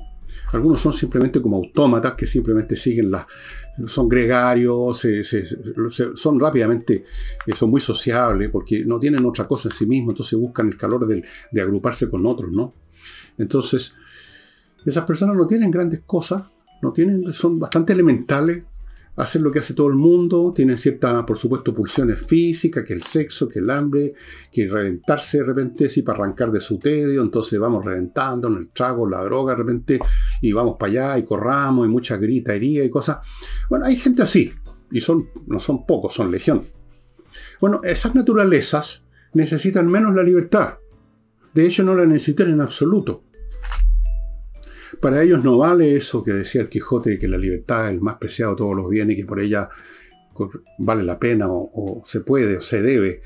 [0.53, 3.25] Algunos son simplemente como autómatas que simplemente siguen las.
[3.85, 5.05] son gregarios,
[6.15, 7.05] son rápidamente,
[7.45, 10.77] eh, son muy sociables porque no tienen otra cosa en sí mismos, entonces buscan el
[10.77, 12.73] calor de, de agruparse con otros, ¿no?
[13.37, 13.95] Entonces,
[14.85, 16.43] esas personas no tienen grandes cosas,
[16.81, 18.63] no tienen, son bastante elementales,
[19.19, 23.03] hacen lo que hace todo el mundo, tienen ciertas, por supuesto, pulsiones físicas, que el
[23.03, 24.13] sexo, que el hambre,
[24.49, 28.69] que reventarse de repente, sí, para arrancar de su tedio, entonces vamos reventando en el
[28.69, 29.99] trago, la droga de repente,
[30.41, 33.17] y vamos para allá y corramos, y mucha gritería y cosas.
[33.69, 34.53] Bueno, hay gente así,
[34.89, 36.63] y son, no son pocos, son legión.
[37.59, 39.03] Bueno, esas naturalezas
[39.33, 40.75] necesitan menos la libertad.
[41.53, 43.25] De hecho, no la necesitan en absoluto.
[45.01, 48.15] Para ellos no vale eso que decía el Quijote, que la libertad es el más
[48.15, 49.69] preciado de todos los bienes y que por ella
[50.77, 53.21] vale la pena o, se puede o se debe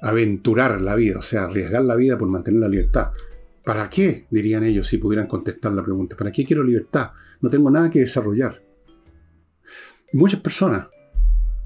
[0.00, 3.12] aventurar la vida, o sea, arriesgar la vida por mantener la libertad.
[3.64, 4.26] ¿Para qué?
[4.30, 6.16] dirían ellos si pudieran contestar la pregunta.
[6.16, 7.10] ¿Para qué quiero libertad?
[7.40, 8.60] No tengo nada que desarrollar.
[10.12, 10.88] muchas personas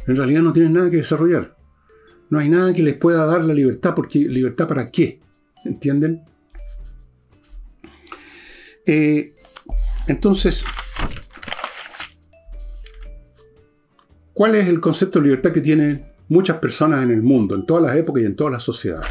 [0.06, 1.56] en realidad no tienen nada que desarrollar.
[2.30, 5.20] No hay nada que les pueda dar la libertad, porque libertad para qué?
[5.64, 6.22] ¿Entienden?
[8.86, 9.32] Eh,
[10.08, 10.64] entonces,
[14.32, 17.82] ¿cuál es el concepto de libertad que tienen muchas personas en el mundo, en todas
[17.82, 19.08] las épocas y en todas las sociedades?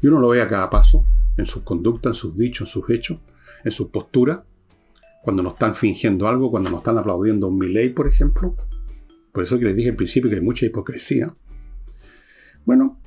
[0.00, 1.04] Y uno lo ve a cada paso,
[1.36, 3.18] en sus conductas, en sus dichos, en sus hechos,
[3.64, 4.40] en sus posturas,
[5.22, 8.56] cuando nos están fingiendo algo, cuando nos están aplaudiendo un Milley, por ejemplo.
[9.32, 11.34] Por eso que les dije al principio que hay mucha hipocresía.
[12.64, 13.00] Bueno,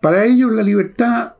[0.00, 1.35] para ellos la libertad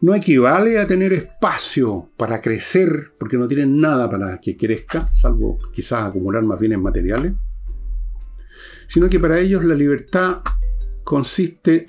[0.00, 5.58] no equivale a tener espacio para crecer, porque no tienen nada para que crezca, salvo
[5.72, 7.32] quizás acumular más bienes materiales,
[8.86, 10.38] sino que para ellos la libertad
[11.02, 11.86] consiste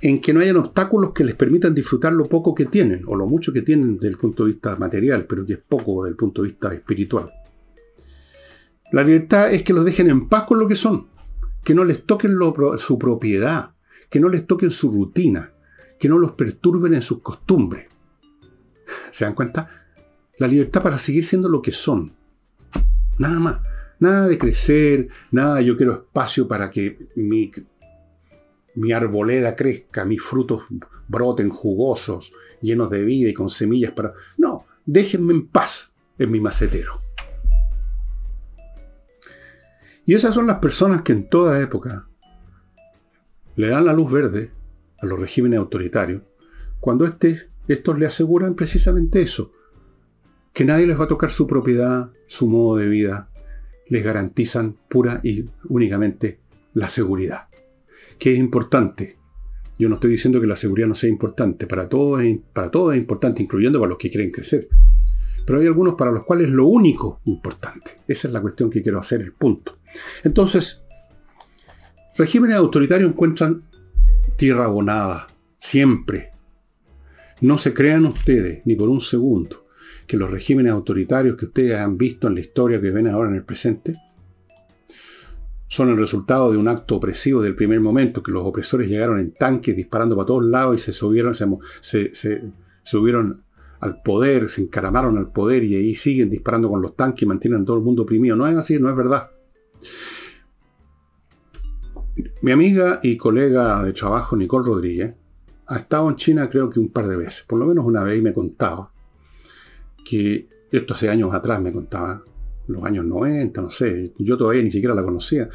[0.00, 3.26] en que no hayan obstáculos que les permitan disfrutar lo poco que tienen, o lo
[3.26, 6.16] mucho que tienen desde el punto de vista material, pero que es poco desde el
[6.16, 7.30] punto de vista espiritual.
[8.92, 11.08] La libertad es que los dejen en paz con lo que son,
[11.62, 12.38] que no les toquen
[12.78, 13.72] su propiedad,
[14.08, 15.52] que no les toquen su rutina,
[15.98, 17.88] que no los perturben en sus costumbres.
[19.10, 19.68] ¿Se dan cuenta?
[20.38, 22.14] La libertad para seguir siendo lo que son.
[23.18, 23.58] Nada más.
[24.00, 27.50] Nada de crecer, nada yo quiero espacio para que mi,
[28.76, 30.62] mi arboleda crezca, mis frutos
[31.08, 34.12] broten jugosos, llenos de vida y con semillas para...
[34.36, 37.00] No, déjenme en paz en mi macetero.
[40.06, 42.06] Y esas son las personas que en toda época
[43.56, 44.52] le dan la luz verde
[45.00, 46.22] a los regímenes autoritarios,
[46.80, 49.52] cuando este, estos le aseguran precisamente eso,
[50.52, 53.28] que nadie les va a tocar su propiedad, su modo de vida,
[53.88, 56.40] les garantizan pura y únicamente
[56.74, 57.48] la seguridad,
[58.18, 59.16] que es importante.
[59.78, 62.94] Yo no estoy diciendo que la seguridad no sea importante, para todos es, para todos
[62.94, 64.68] es importante, incluyendo para los que quieren crecer.
[65.46, 68.00] Pero hay algunos para los cuales es lo único importante.
[68.06, 69.78] Esa es la cuestión que quiero hacer, el punto.
[70.24, 70.82] Entonces,
[72.16, 73.62] regímenes autoritarios encuentran
[74.38, 75.26] tierra abonada,
[75.58, 76.30] siempre.
[77.40, 79.66] No se crean ustedes, ni por un segundo,
[80.06, 83.34] que los regímenes autoritarios que ustedes han visto en la historia que ven ahora en
[83.34, 83.96] el presente,
[85.66, 89.32] son el resultado de un acto opresivo del primer momento, que los opresores llegaron en
[89.32, 92.12] tanques disparando para todos lados y se subieron, se,
[92.84, 93.42] subieron
[93.80, 97.62] al poder, se encaramaron al poder y ahí siguen disparando con los tanques y mantienen
[97.62, 98.36] a todo el mundo oprimido.
[98.36, 99.30] No es así, no es verdad.
[102.42, 105.14] Mi amiga y colega de trabajo, Nicole Rodríguez,
[105.66, 108.18] ha estado en China creo que un par de veces, por lo menos una vez
[108.18, 108.90] y me contaba
[110.04, 112.22] que esto hace años atrás me contaba,
[112.68, 115.48] los años 90, no sé, yo todavía ni siquiera la conocía.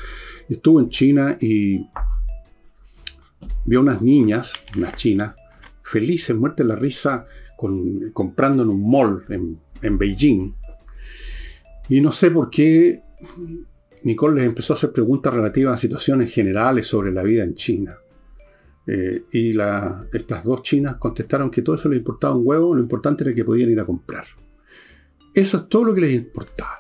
[0.50, 1.88] Estuvo en China y
[3.66, 5.36] vio unas niñas, unas chinas,
[5.84, 7.26] felices, muertas la risa,
[8.14, 9.26] comprando en un mall
[9.82, 10.54] en Beijing.
[11.90, 13.04] Y no sé por qué
[14.04, 17.98] Nicole les empezó a hacer preguntas relativas a situaciones generales sobre la vida en China.
[18.86, 19.58] Eh, y
[20.14, 23.46] estas dos chinas contestaron que todo eso les importaba un huevo, lo importante era que
[23.46, 24.26] podían ir a comprar.
[25.34, 26.78] Eso es todo lo que les importaba.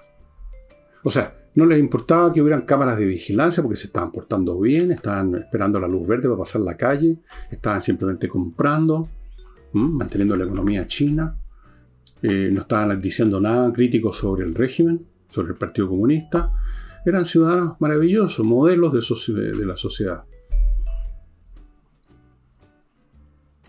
[1.04, 4.92] O sea, no les importaba que hubieran cámaras de vigilancia porque se estaban portando bien,
[4.92, 7.20] estaban esperando la luz verde para pasar la calle,
[7.52, 9.10] estaban simplemente comprando,
[9.74, 11.38] manteniendo la economía china,
[12.22, 16.52] eh, no estaban diciendo nada crítico sobre el régimen, sobre el Partido Comunista.
[17.06, 20.24] Eran ciudadanos maravillosos, modelos de la sociedad.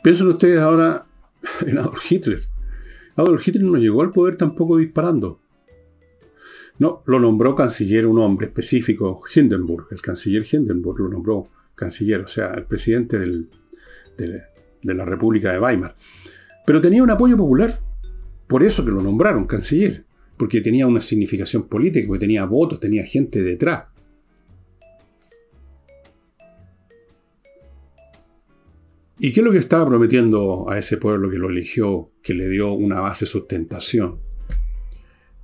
[0.03, 1.07] Piensen ustedes ahora
[1.67, 2.41] en Adolf Hitler.
[3.17, 5.41] Adolf Hitler no llegó al poder tampoco disparando.
[6.79, 12.29] No, lo nombró canciller un hombre específico, Hindenburg, el canciller Hindenburg lo nombró canciller, o
[12.29, 13.47] sea, el presidente de,
[14.83, 15.97] de la República de Weimar.
[16.67, 17.79] Pero tenía un apoyo popular,
[18.47, 20.05] por eso que lo nombraron canciller,
[20.37, 23.87] porque tenía una significación política, porque tenía votos, tenía gente detrás.
[29.19, 32.49] ¿Y qué es lo que estaba prometiendo a ese pueblo que lo eligió, que le
[32.49, 34.19] dio una base sustentación?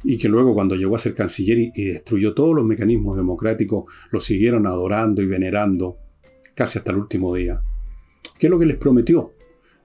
[0.02, 4.18] Y que luego cuando llegó a ser canciller y, destruyó todos los mecanismos democráticos, lo
[4.18, 5.98] siguieron adorando y venerando
[6.54, 7.62] casi hasta el último día.
[8.38, 9.34] ¿Qué es lo que les prometió?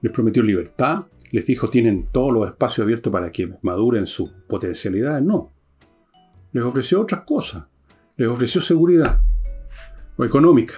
[0.00, 5.22] Les prometió libertad, les dijo tienen todos los espacios abiertos para que maduren sus potencialidades.
[5.22, 5.52] No.
[6.52, 7.64] Les ofreció otras cosas.
[8.16, 9.20] Les ofreció seguridad
[10.16, 10.76] o económica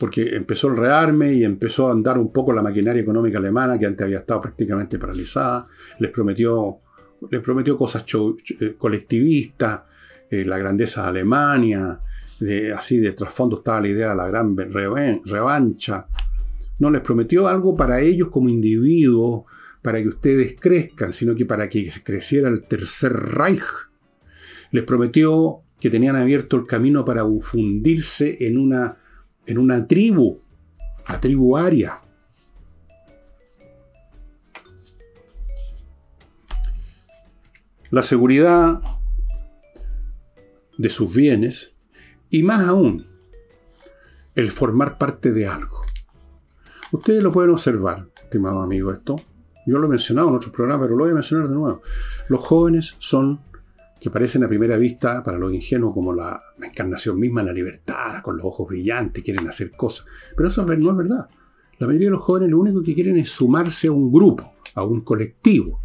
[0.00, 3.86] porque empezó el rearme y empezó a andar un poco la maquinaria económica alemana que
[3.86, 5.68] antes había estado prácticamente paralizada.
[6.00, 6.78] Les prometió,
[7.30, 8.04] les prometió cosas
[8.60, 9.82] eh, colectivistas,
[10.28, 12.00] eh, la grandeza de Alemania,
[12.76, 16.08] así de trasfondo estaba la idea de la gran revancha.
[16.80, 19.44] No les prometió algo para ellos como individuos,
[19.82, 23.62] para que ustedes crezcan, sino que para que creciera el tercer Reich.
[24.70, 28.96] Les prometió que tenían abierto el camino para fundirse en una
[29.46, 30.40] en una tribu,
[31.08, 32.00] la tribu aria.
[37.90, 38.80] La seguridad
[40.78, 41.72] de sus bienes
[42.30, 43.06] y más aún,
[44.34, 45.82] el formar parte de algo.
[46.90, 49.16] Ustedes lo pueden observar, estimado amigo, esto.
[49.66, 51.82] Yo lo he mencionado en otros programas, pero lo voy a mencionar de nuevo.
[52.28, 53.40] Los jóvenes son
[54.02, 58.36] que parecen a primera vista para los ingenuos como la, encarnación misma la libertad, con
[58.36, 60.06] los ojos brillantes, quieren hacer cosas.
[60.36, 61.28] Pero eso no es verdad.
[61.78, 64.82] La mayoría de los jóvenes lo único que quieren es sumarse a un grupo, a
[64.82, 65.80] un colectivo.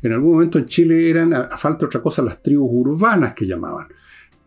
[0.00, 3.46] En algún momento en Chile eran, a, falta de otra cosa, las tribus urbanas que
[3.46, 3.88] llamaban.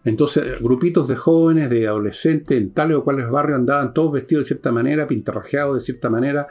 [0.06, 4.48] Entonces, grupitos de jóvenes, de adolescentes, en tales o cuales barrios andaban todos vestidos de
[4.48, 6.48] cierta manera, pintarrajeados de cierta manera,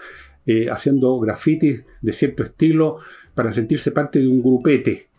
[0.49, 3.01] eh, haciendo grafitis de cierto estilo,
[3.35, 5.11] para sentirse parte de un grupete.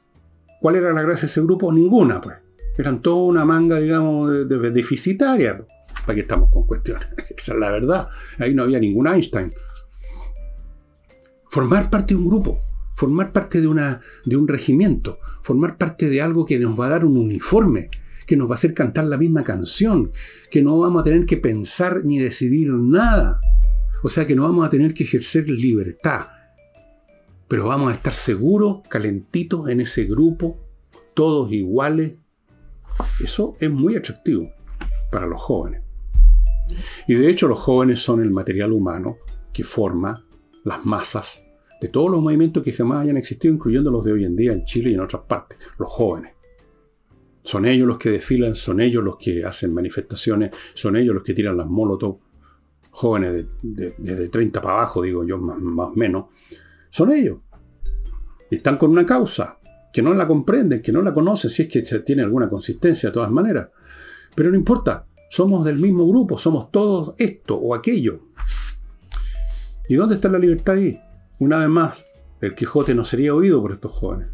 [0.60, 1.72] ¿Cuál era la gracia de ese grupo?
[1.72, 2.36] Ninguna, pues.
[2.80, 5.64] Eran toda una manga, digamos, de, deficitaria.
[6.04, 7.08] ¿Para qué estamos con cuestiones?
[7.38, 8.10] Esa es la verdad.
[8.40, 9.52] Ahí no había ningún Einstein.
[11.52, 12.62] Formar parte de un grupo,
[12.96, 16.90] formar parte de, una, de un regimiento, formar parte de algo que nos va a
[16.90, 17.92] dar un uniforme,
[18.26, 20.12] que nos va a hacer cantar la misma canción,
[20.50, 23.40] que no vamos a tener que pensar ni decidir nada.
[24.04, 26.28] O sea que no vamos a tener que ejercer libertad
[27.50, 30.60] pero vamos a estar seguros, calentitos en ese grupo,
[31.16, 32.14] todos iguales.
[33.22, 34.54] Eso es muy atractivo
[35.12, 35.82] para los jóvenes.
[37.08, 39.18] Y de hecho los jóvenes son el material humano
[39.52, 40.24] que forma
[40.64, 41.44] las masas
[41.82, 44.66] de todos los movimientos que jamás hayan existido, incluyendo los de hoy en día en
[44.66, 46.34] Chile y en otras partes, los jóvenes.
[47.44, 51.34] Son ellos los que desfilan, son ellos los que hacen manifestaciones, son ellos los que
[51.34, 52.20] tiran las molotov,
[53.00, 56.26] jóvenes desde de, 30 para abajo, digo yo, más o menos,
[56.90, 57.38] son ellos.
[58.52, 59.58] Están con una causa,
[59.94, 63.14] que no la comprenden, que no la conocen, si es que tiene alguna consistencia de
[63.14, 63.70] todas maneras.
[64.36, 68.20] Pero no importa, somos del mismo grupo, somos todos esto o aquello.
[69.88, 71.00] ¿Y dónde está la libertad ahí?
[71.40, 72.06] Una vez más,
[72.42, 74.30] el Quijote no sería oído por estos jóvenes.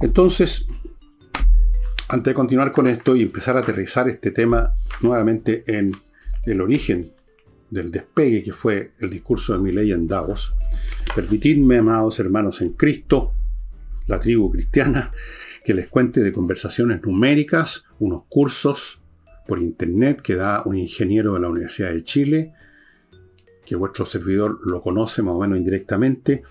[0.00, 0.66] Entonces,
[2.10, 5.94] antes de continuar con esto y empezar a aterrizar este tema nuevamente en
[6.44, 7.12] el origen
[7.70, 10.52] del despegue que fue el discurso de ley en Davos,
[11.14, 13.32] permitidme, amados hermanos en Cristo,
[14.08, 15.12] la tribu cristiana,
[15.64, 19.00] que les cuente de conversaciones numéricas, unos cursos
[19.46, 22.54] por internet que da un ingeniero de la Universidad de Chile,
[23.64, 26.42] que vuestro servidor lo conoce más o menos indirectamente,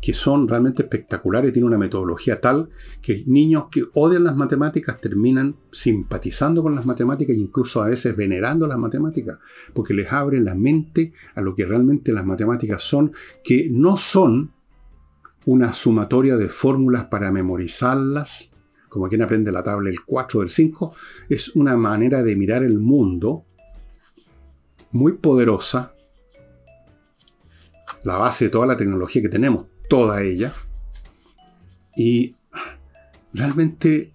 [0.00, 2.68] que son realmente espectaculares, tiene una metodología tal
[3.02, 8.16] que niños que odian las matemáticas terminan simpatizando con las matemáticas e incluso a veces
[8.16, 9.38] venerando las matemáticas,
[9.74, 14.52] porque les abren la mente a lo que realmente las matemáticas son, que no son
[15.46, 18.52] una sumatoria de fórmulas para memorizarlas,
[18.88, 20.94] como quien aprende la tabla del 4 o del 5,
[21.28, 23.44] es una manera de mirar el mundo
[24.92, 25.94] muy poderosa,
[28.04, 30.52] la base de toda la tecnología que tenemos, toda ella.
[31.96, 32.34] Y
[33.32, 34.12] realmente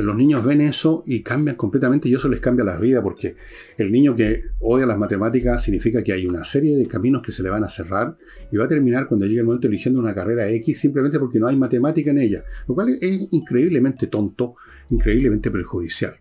[0.00, 3.36] los niños ven eso y cambian completamente y eso les cambia la vida porque
[3.76, 7.42] el niño que odia las matemáticas significa que hay una serie de caminos que se
[7.42, 8.16] le van a cerrar
[8.50, 11.46] y va a terminar cuando llegue el momento eligiendo una carrera X simplemente porque no
[11.46, 14.54] hay matemática en ella, lo cual es increíblemente tonto,
[14.88, 16.16] increíblemente perjudicial.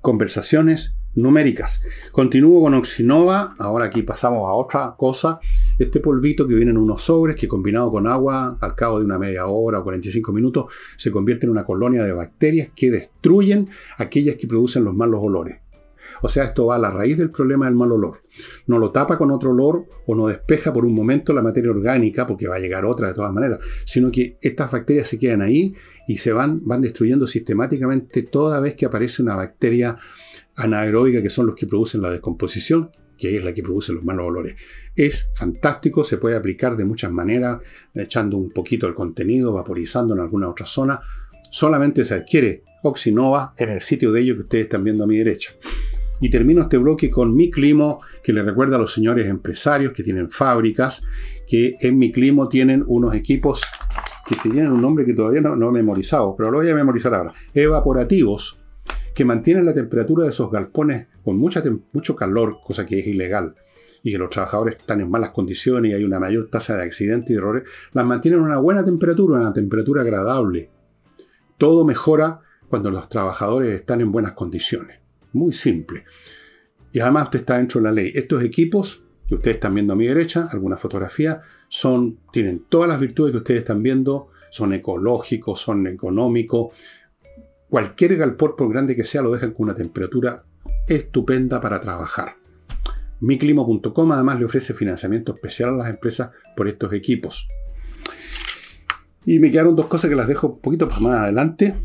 [0.00, 1.82] Conversaciones numéricas.
[2.10, 5.40] Continúo con Oxinova, ahora aquí pasamos a otra cosa.
[5.78, 9.18] Este polvito que viene en unos sobres que combinado con agua al cabo de una
[9.18, 14.36] media hora o 45 minutos se convierte en una colonia de bacterias que destruyen aquellas
[14.36, 15.62] que producen los malos olores.
[16.20, 18.22] O sea, esto va a la raíz del problema del mal olor.
[18.66, 22.26] No lo tapa con otro olor o no despeja por un momento la materia orgánica,
[22.26, 25.74] porque va a llegar otra de todas maneras, sino que estas bacterias se quedan ahí
[26.06, 29.96] y se van, van destruyendo sistemáticamente toda vez que aparece una bacteria
[30.56, 34.26] anaeróbica, que son los que producen la descomposición, que es la que produce los malos
[34.26, 34.56] olores.
[34.96, 37.60] Es fantástico, se puede aplicar de muchas maneras,
[37.94, 41.00] echando un poquito el contenido, vaporizando en alguna otra zona.
[41.50, 45.18] Solamente se adquiere Oxinova en el sitio de ellos que ustedes están viendo a mi
[45.18, 45.52] derecha.
[46.20, 50.04] Y termino este bloque con Mi Climo, que le recuerda a los señores empresarios que
[50.04, 51.02] tienen fábricas,
[51.48, 53.62] que en Mi Climo tienen unos equipos
[54.26, 57.12] que tienen un nombre que todavía no, no he memorizado, pero lo voy a memorizar
[57.12, 57.32] ahora.
[57.52, 58.61] Evaporativos
[59.14, 63.54] que mantienen la temperatura de esos galpones con mucho calor, cosa que es ilegal,
[64.02, 67.30] y que los trabajadores están en malas condiciones y hay una mayor tasa de accidentes
[67.30, 70.70] y errores, las mantienen a una buena temperatura, una temperatura agradable.
[71.56, 74.98] Todo mejora cuando los trabajadores están en buenas condiciones.
[75.32, 76.04] Muy simple.
[76.90, 78.12] Y además usted está dentro de la ley.
[78.14, 83.00] Estos equipos que ustedes están viendo a mi derecha, alguna fotografía, son, tienen todas las
[83.00, 86.76] virtudes que ustedes están viendo, son ecológicos, son económicos,
[87.72, 90.44] Cualquier galpón, por grande que sea, lo dejan con una temperatura
[90.86, 92.36] estupenda para trabajar.
[93.20, 97.48] Miclimo.com además le ofrece financiamiento especial a las empresas por estos equipos.
[99.24, 101.76] Y me quedaron dos cosas que las dejo un poquito más adelante.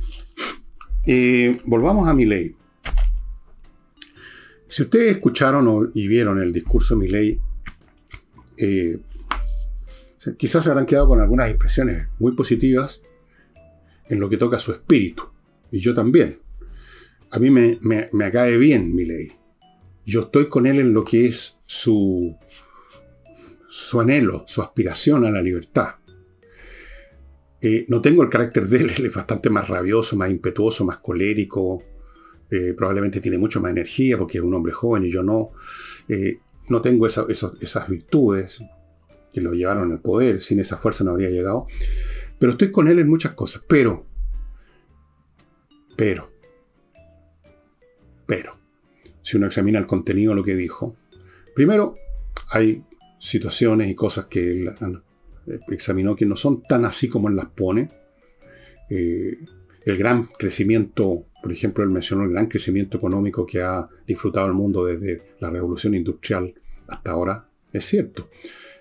[1.05, 2.53] Eh, volvamos a mi ley.
[4.67, 7.39] Si ustedes escucharon y vieron el discurso de mi ley,
[8.57, 8.99] eh,
[10.35, 13.01] quizás se habrán quedado con algunas impresiones muy positivas
[14.09, 15.36] en lo que toca su espíritu.
[15.71, 16.39] Y yo también.
[17.31, 19.31] A mí me, me, me acabe bien mi ley.
[20.05, 22.37] Yo estoy con él en lo que es su,
[23.67, 25.95] su anhelo, su aspiración a la libertad.
[27.61, 30.97] Eh, no tengo el carácter de él, él es bastante más rabioso, más impetuoso, más
[30.97, 31.83] colérico.
[32.49, 35.51] Eh, probablemente tiene mucho más energía porque es un hombre joven y yo no.
[36.07, 38.61] Eh, no tengo esas virtudes
[39.33, 40.41] que lo llevaron al poder.
[40.41, 41.67] Sin esa fuerza no habría llegado.
[42.39, 43.61] Pero estoy con él en muchas cosas.
[43.67, 44.05] Pero
[45.97, 46.31] pero,
[48.25, 48.57] pero,
[49.23, 50.95] si uno examina el contenido de lo que dijo,
[51.55, 51.95] primero
[52.51, 52.83] hay
[53.19, 54.71] situaciones y cosas que él
[55.69, 57.89] examinó que no son tan así como él las pone.
[58.89, 59.37] Eh,
[59.85, 64.53] el gran crecimiento, por ejemplo, él mencionó el gran crecimiento económico que ha disfrutado el
[64.53, 66.53] mundo desde la revolución industrial
[66.87, 68.29] hasta ahora, es cierto.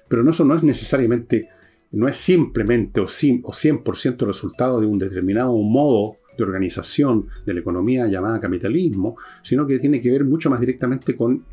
[0.09, 1.49] Pero eso no es necesariamente,
[1.93, 7.61] no es simplemente o, o 100% resultado de un determinado modo de organización de la
[7.61, 11.45] economía llamada capitalismo, sino que tiene que ver mucho más directamente con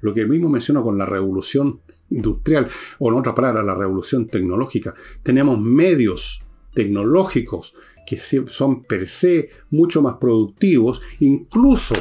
[0.00, 4.94] lo que mismo menciono con la revolución industrial, o en otra palabra, la revolución tecnológica.
[5.22, 6.40] Tenemos medios
[6.74, 7.74] tecnológicos
[8.06, 11.94] que son per se mucho más productivos, incluso,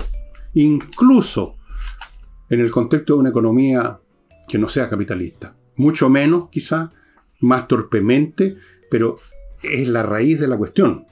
[0.56, 1.58] incluso
[2.50, 4.00] en el contexto de una economía
[4.48, 5.56] que no sea capitalista.
[5.76, 6.92] Mucho menos, quizá,
[7.40, 8.56] más torpemente,
[8.90, 9.16] pero
[9.62, 11.06] es la raíz de la cuestión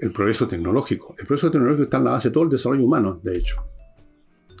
[0.00, 1.14] el progreso tecnológico.
[1.18, 3.62] El progreso tecnológico está en la base de todo el desarrollo humano, de hecho.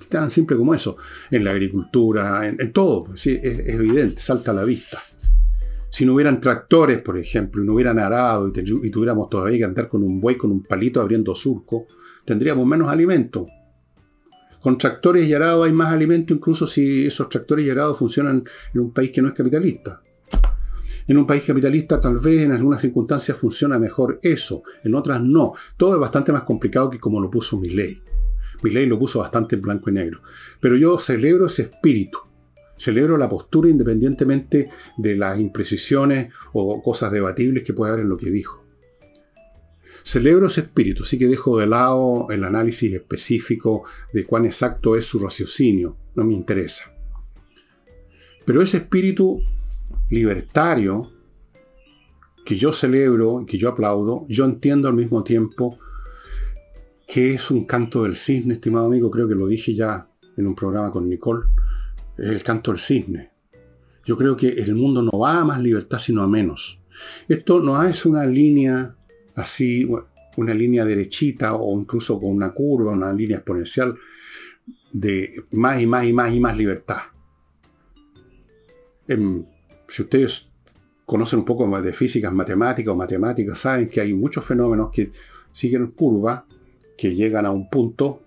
[0.08, 0.96] Tan simple como eso.
[1.30, 3.04] En la agricultura, en, todo.
[3.04, 5.02] Pues es, evidente, salta a la vista.
[5.90, 9.88] Si no hubieran tractores, por ejemplo, y no hubieran arado y, tuviéramos todavía que andar
[9.88, 11.86] con un buey con un palito abriendo surco,
[12.24, 13.46] tendríamos menos alimento.
[14.60, 18.44] Con tractores y arado hay más alimento, incluso si esos tractores y arado funcionan
[18.74, 20.02] en un país que no es capitalista.
[21.08, 25.54] En un país capitalista tal vez en algunas circunstancias funciona mejor eso, en otras no.
[25.78, 28.02] Todo es bastante más complicado que como lo puso mi ley.
[28.62, 30.20] Mi ley lo puso bastante en blanco y negro.
[30.60, 32.18] Pero yo celebro ese espíritu.
[32.76, 38.18] Celebro la postura independientemente de las imprecisiones o cosas debatibles que pueda haber en lo
[38.18, 38.62] que dijo.
[40.04, 45.06] Celebro ese espíritu, sí que dejo de lado el análisis específico de cuán exacto es
[45.06, 46.84] su raciocinio, no me interesa.
[48.44, 49.42] Pero ese espíritu
[50.10, 51.10] libertario
[52.44, 55.78] que yo celebro, que yo aplaudo, yo entiendo al mismo tiempo
[57.06, 60.54] que es un canto del cisne, estimado amigo, creo que lo dije ya en un
[60.54, 61.46] programa con Nicole,
[62.16, 63.30] es el canto del cisne.
[64.04, 66.80] Yo creo que el mundo no va a más libertad, sino a menos.
[67.28, 68.94] Esto no es una línea
[69.34, 69.88] así,
[70.36, 73.94] una línea derechita o incluso con una curva, una línea exponencial
[74.92, 77.02] de más y más y más y más libertad.
[79.88, 80.48] Si ustedes
[81.04, 85.10] conocen un poco más de físicas matemáticas o matemáticas, saben que hay muchos fenómenos que
[85.52, 86.46] siguen curva,
[86.96, 88.22] que llegan a un punto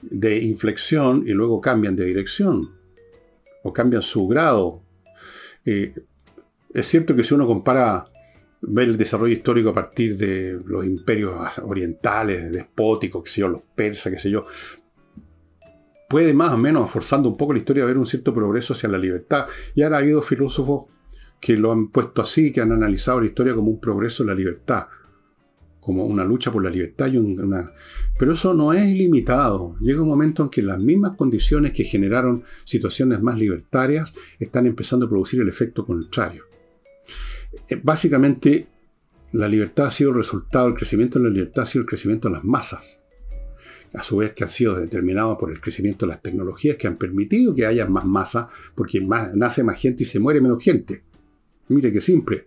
[0.00, 2.70] de inflexión y luego cambian de dirección
[3.62, 4.82] o cambian su grado.
[5.64, 5.92] Eh,
[6.72, 8.06] es cierto que si uno compara,
[8.60, 13.62] ve el desarrollo histórico a partir de los imperios orientales, despóticos, que sé yo, los
[13.74, 14.46] persas, qué sé yo,
[16.08, 18.98] puede más o menos, forzando un poco la historia, haber un cierto progreso hacia la
[18.98, 19.46] libertad.
[19.74, 20.86] Y ahora ha habido filósofos
[21.38, 24.34] que lo han puesto así, que han analizado la historia como un progreso en la
[24.34, 24.86] libertad,
[25.78, 27.08] como una lucha por la libertad.
[27.08, 27.36] Y.
[28.18, 29.76] Pero eso no es ilimitado.
[29.80, 35.06] Llega un momento en que las mismas condiciones que generaron situaciones más libertarias están empezando
[35.06, 36.44] a producir el efecto contrario.
[37.68, 38.66] Eh, básicamente,
[39.32, 42.28] la libertad ha sido el resultado, el crecimiento de la libertad ha sido el crecimiento
[42.28, 43.02] de las masas
[43.94, 46.96] a su vez que han sido determinados por el crecimiento de las tecnologías que han
[46.96, 51.02] permitido que haya más masa, porque nace más gente y se muere menos gente.
[51.68, 52.46] Mire qué simple.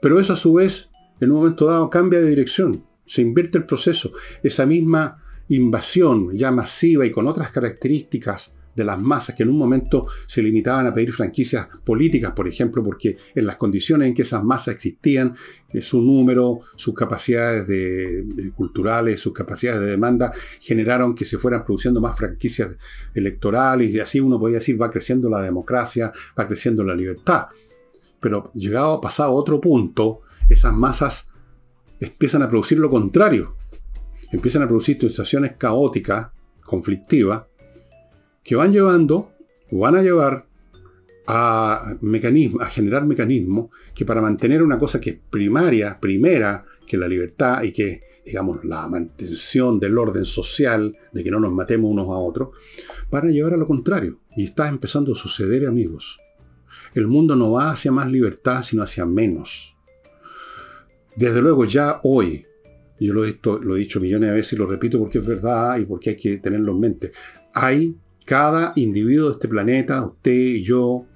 [0.00, 2.84] Pero eso a su vez, en un momento dado, cambia de dirección.
[3.06, 4.12] Se invierte el proceso.
[4.42, 9.58] Esa misma invasión ya masiva y con otras características de las masas que en un
[9.58, 14.22] momento se limitaban a pedir franquicias políticas, por ejemplo, porque en las condiciones en que
[14.22, 15.34] esas masas existían,
[15.72, 17.66] eh, su número, sus capacidades
[18.56, 22.70] culturales, sus capacidades de demanda, generaron que se fueran produciendo más franquicias
[23.14, 27.46] electorales y así uno podía decir va creciendo la democracia, va creciendo la libertad.
[28.20, 31.28] Pero llegado, pasado a otro punto, esas masas
[32.00, 33.56] empiezan a producir lo contrario.
[34.32, 36.28] Empiezan a producir situaciones caóticas,
[36.62, 37.46] conflictivas,
[38.44, 39.34] que van llevando
[39.70, 40.46] van a llevar
[41.26, 41.96] a,
[42.70, 47.72] generar mecanismos que para mantener una cosa que es primaria, primera, que la libertad y
[47.72, 52.50] que, digamos, la mantención del orden social, de que no nos matemos unos a otros,
[53.10, 54.20] van a llevar a lo contrario.
[54.36, 56.18] Y está empezando a suceder, amigos.
[56.94, 59.76] El mundo no va hacia más libertad, sino hacia menos.
[61.16, 62.44] Desde luego, ya hoy,
[63.00, 65.78] yo lo he, lo he dicho millones de veces y lo repito porque es verdad
[65.78, 67.12] y porque hay que tenerlo en mente,
[67.52, 71.06] hay cada individuo de este planeta, usted y yo,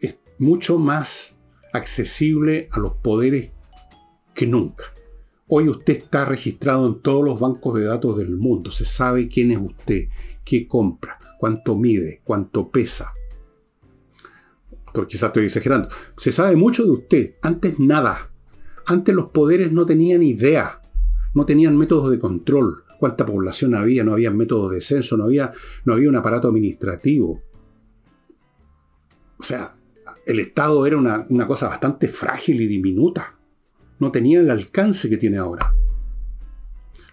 [0.00, 1.36] es mucho más
[1.72, 3.50] accesible a los poderes
[4.34, 4.84] que nunca.
[5.48, 8.70] Hoy usted está registrado en todos los bancos de datos del mundo.
[8.70, 10.08] Se sabe quién es usted,
[10.44, 13.12] qué compra, cuánto mide, cuánto pesa.
[15.08, 15.88] quizás estoy exagerando.
[16.16, 17.34] Se sabe mucho de usted.
[17.42, 18.30] Antes nada.
[18.86, 20.80] Antes los poderes no tenían idea.
[21.34, 25.52] No tenían métodos de control cuánta población había, no había métodos de censo, no había,
[25.84, 27.42] no había un aparato administrativo.
[29.38, 29.74] O sea,
[30.26, 33.38] el Estado era una, una cosa bastante frágil y diminuta.
[33.98, 35.70] No tenía el alcance que tiene ahora.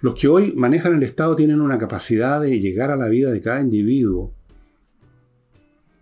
[0.02, 3.40] Los que hoy manejan el Estado tienen una capacidad de llegar a la vida de
[3.40, 4.34] cada individuo,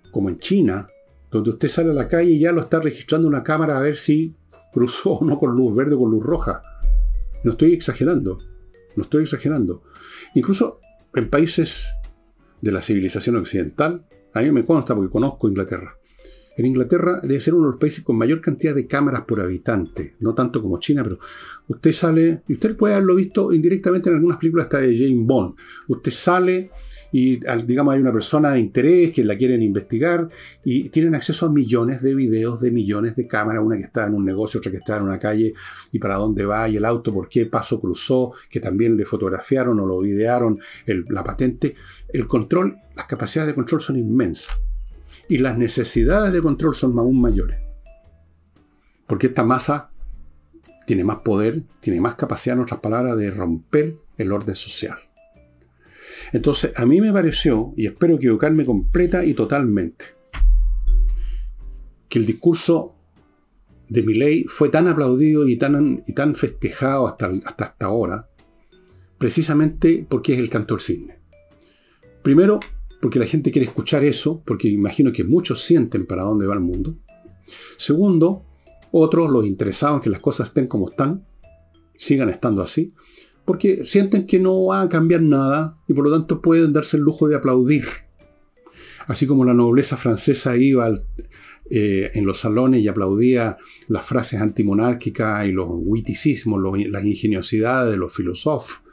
[0.10, 0.88] como en China,
[1.30, 3.96] donde usted sale a la calle y ya lo está registrando una cámara a ver
[3.96, 4.36] si
[4.74, 6.62] cruzó o no con luz verde o con luz roja.
[7.44, 8.40] No estoy exagerando.
[8.96, 9.84] No estoy exagerando.
[10.36, 10.80] Incluso
[11.14, 11.88] en países
[12.62, 15.98] de la civilización occidental, a mí me consta porque conozco Inglaterra.
[16.58, 20.16] En Inglaterra debe ser uno de los países con mayor cantidad de cámaras por habitante,
[20.20, 21.18] no tanto como China, pero
[21.68, 25.56] usted sale, y usted puede haberlo visto indirectamente en algunas películas de James Bond.
[25.88, 26.72] Usted sale
[27.12, 30.30] y digamos hay una persona de interés que la quieren investigar
[30.64, 34.14] y tienen acceso a millones de videos de millones de cámaras, una que está en
[34.14, 35.53] un negocio, otra que está en una calle
[35.91, 39.80] y para dónde va y el auto, por qué paso cruzó, que también le fotografiaron
[39.80, 41.76] o lo videaron, la patente.
[42.09, 44.55] El control, las capacidades de control son inmensas
[45.28, 47.57] y las necesidades de control son aún mayores.
[49.07, 49.91] Porque esta masa
[50.86, 54.97] tiene más poder, tiene más capacidad, en otras palabras, de romper el orden social.
[56.34, 60.06] Entonces, a mí me pareció, y espero equivocarme completa y totalmente,
[62.08, 62.96] que el discurso
[63.90, 68.30] de Milley fue tan aplaudido y tan, y tan festejado hasta, hasta, hasta ahora,
[69.18, 71.20] precisamente porque es el cantor cisne.
[72.22, 72.60] Primero,
[73.02, 76.62] porque la gente quiere escuchar eso, porque imagino que muchos sienten para dónde va el
[76.62, 76.98] mundo.
[77.78, 78.46] Segundo,
[78.92, 81.26] otros, los interesados en que las cosas estén como están,
[81.98, 82.94] sigan estando así,
[83.52, 87.04] porque sienten que no va a cambiar nada y por lo tanto pueden darse el
[87.04, 87.84] lujo de aplaudir.
[89.08, 90.89] Así como la nobleza francesa iba
[91.70, 93.58] eh, en los salones y aplaudía
[93.89, 98.84] las frases antimonárquicas y los witticismos, las ingeniosidades de los filósofos,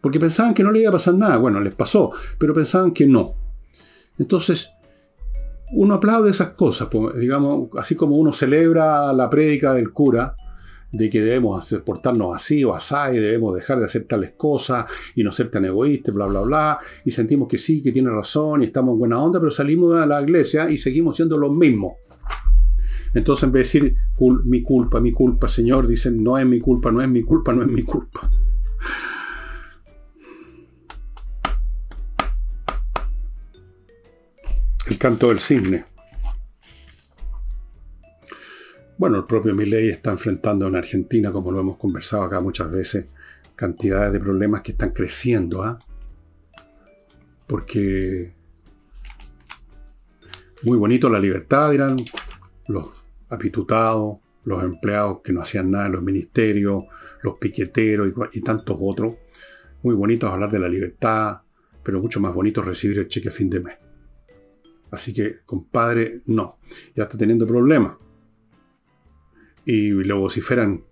[0.00, 1.36] porque pensaban que no le iba a pasar nada.
[1.36, 3.34] Bueno, les pasó, pero pensaban que no.
[4.18, 4.70] Entonces,
[5.72, 6.88] uno aplaude esas cosas,
[7.18, 10.34] digamos, así como uno celebra la prédica del cura
[10.96, 15.24] de que debemos portarnos así o así, y debemos dejar de hacer tales cosas y
[15.24, 18.66] no ser tan egoístas, bla, bla, bla, y sentimos que sí, que tiene razón y
[18.66, 21.94] estamos en buena onda, pero salimos a la iglesia y seguimos siendo los mismos.
[23.12, 23.96] Entonces, en vez de decir
[24.44, 27.62] mi culpa, mi culpa, Señor, dicen no es mi culpa, no es mi culpa, no
[27.62, 28.30] es mi culpa.
[34.88, 35.93] El canto del cisne.
[38.96, 43.06] Bueno, el propio Milei está enfrentando en Argentina, como lo hemos conversado acá muchas veces,
[43.56, 45.78] cantidades de problemas que están creciendo, ¿ah?
[47.46, 48.34] Porque
[50.62, 51.96] muy bonito la libertad, dirán
[52.68, 56.84] los apitutados, los empleados que no hacían nada en los ministerios,
[57.22, 59.16] los piqueteros y, y tantos otros.
[59.82, 61.40] Muy bonito hablar de la libertad,
[61.82, 63.76] pero mucho más bonito recibir el cheque a fin de mes.
[64.90, 66.58] Así que, compadre, no.
[66.94, 67.96] Ya está teniendo problemas.
[69.66, 70.82] Y lo vociferan,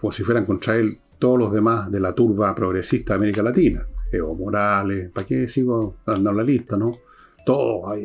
[0.00, 3.86] vociferan contra él todos los demás de la turba progresista de América Latina.
[4.10, 6.92] Evo Morales, ¿para qué sigo dando la lista, no?
[7.44, 7.98] Todos.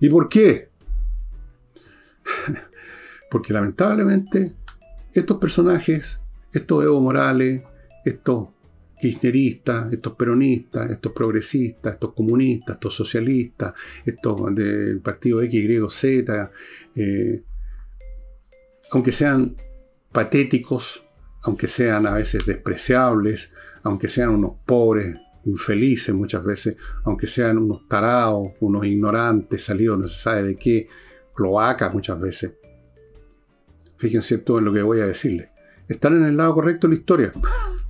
[0.00, 0.70] ¿Y por qué?
[3.30, 4.54] Porque lamentablemente
[5.12, 6.20] estos personajes,
[6.52, 7.62] estos Evo Morales,
[8.04, 8.48] estos
[9.00, 13.74] kirchneristas, estos peronistas, estos progresistas, estos comunistas, estos socialistas,
[14.04, 16.50] estos del partido X, Y, Z,
[16.94, 17.42] eh,
[18.92, 19.56] aunque sean
[20.12, 21.04] patéticos,
[21.42, 27.86] aunque sean a veces despreciables, aunque sean unos pobres, infelices muchas veces, aunque sean unos
[27.88, 30.88] tarados, unos ignorantes, salidos no se sabe de qué,
[31.34, 32.52] cloacas muchas veces.
[33.96, 35.48] Fíjense todo en lo que voy a decirles.
[35.88, 37.32] Están en el lado correcto de la historia.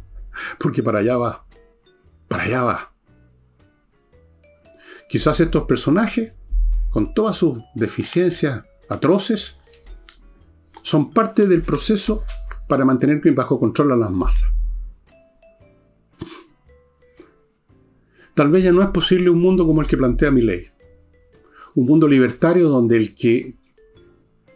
[0.58, 1.46] Porque para allá va.
[2.28, 2.92] Para allá va.
[5.08, 6.34] Quizás estos personajes,
[6.90, 9.56] con todas sus deficiencias atroces,
[10.86, 12.22] son parte del proceso
[12.68, 14.48] para mantener bajo control a las masas.
[18.34, 20.68] Tal vez ya no es posible un mundo como el que plantea mi ley.
[21.74, 23.56] Un mundo libertario donde el que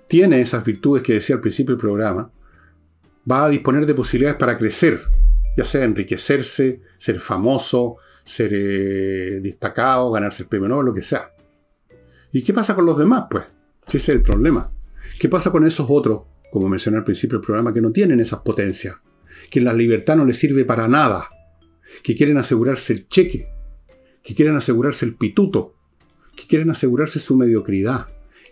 [0.06, 2.30] tiene esas virtudes que decía al principio del programa
[3.28, 5.00] va a disponer de posibilidades para crecer,
[5.56, 11.32] ya sea enriquecerse, ser famoso, ser eh, destacado, ganarse el premio Nobel, lo que sea.
[12.30, 13.46] ¿Y qué pasa con los demás, pues?
[13.88, 14.70] ese es el problema.
[15.20, 18.40] ¿Qué pasa con esos otros, como mencioné al principio del programa, que no tienen esas
[18.40, 18.96] potencias?
[19.50, 21.28] Que la libertad no les sirve para nada.
[22.02, 23.46] Que quieren asegurarse el cheque.
[24.22, 25.74] Que quieren asegurarse el pituto.
[26.34, 28.06] Que quieren asegurarse su mediocridad.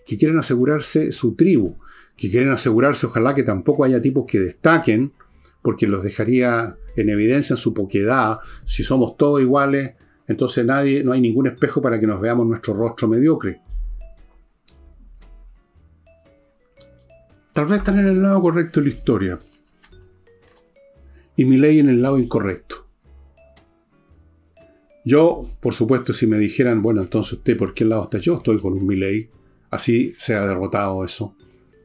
[0.06, 1.78] Que quieren asegurarse su tribu.
[2.18, 5.14] Que quieren asegurarse, ojalá que tampoco haya tipos que destaquen,
[5.62, 9.94] porque los dejaría en evidencia en su poquedad, si somos todos iguales,
[10.26, 13.62] entonces nadie, no hay ningún espejo para que nos veamos nuestro rostro mediocre.
[17.52, 19.38] Tal vez están en el lado correcto de la historia
[21.36, 22.86] y mi ley en el lado incorrecto.
[25.04, 28.18] Yo, por supuesto, si me dijeran, bueno, entonces usted, ¿por qué lado está?
[28.18, 29.30] Yo estoy con un mi ley.
[29.70, 31.36] Así se ha derrotado eso.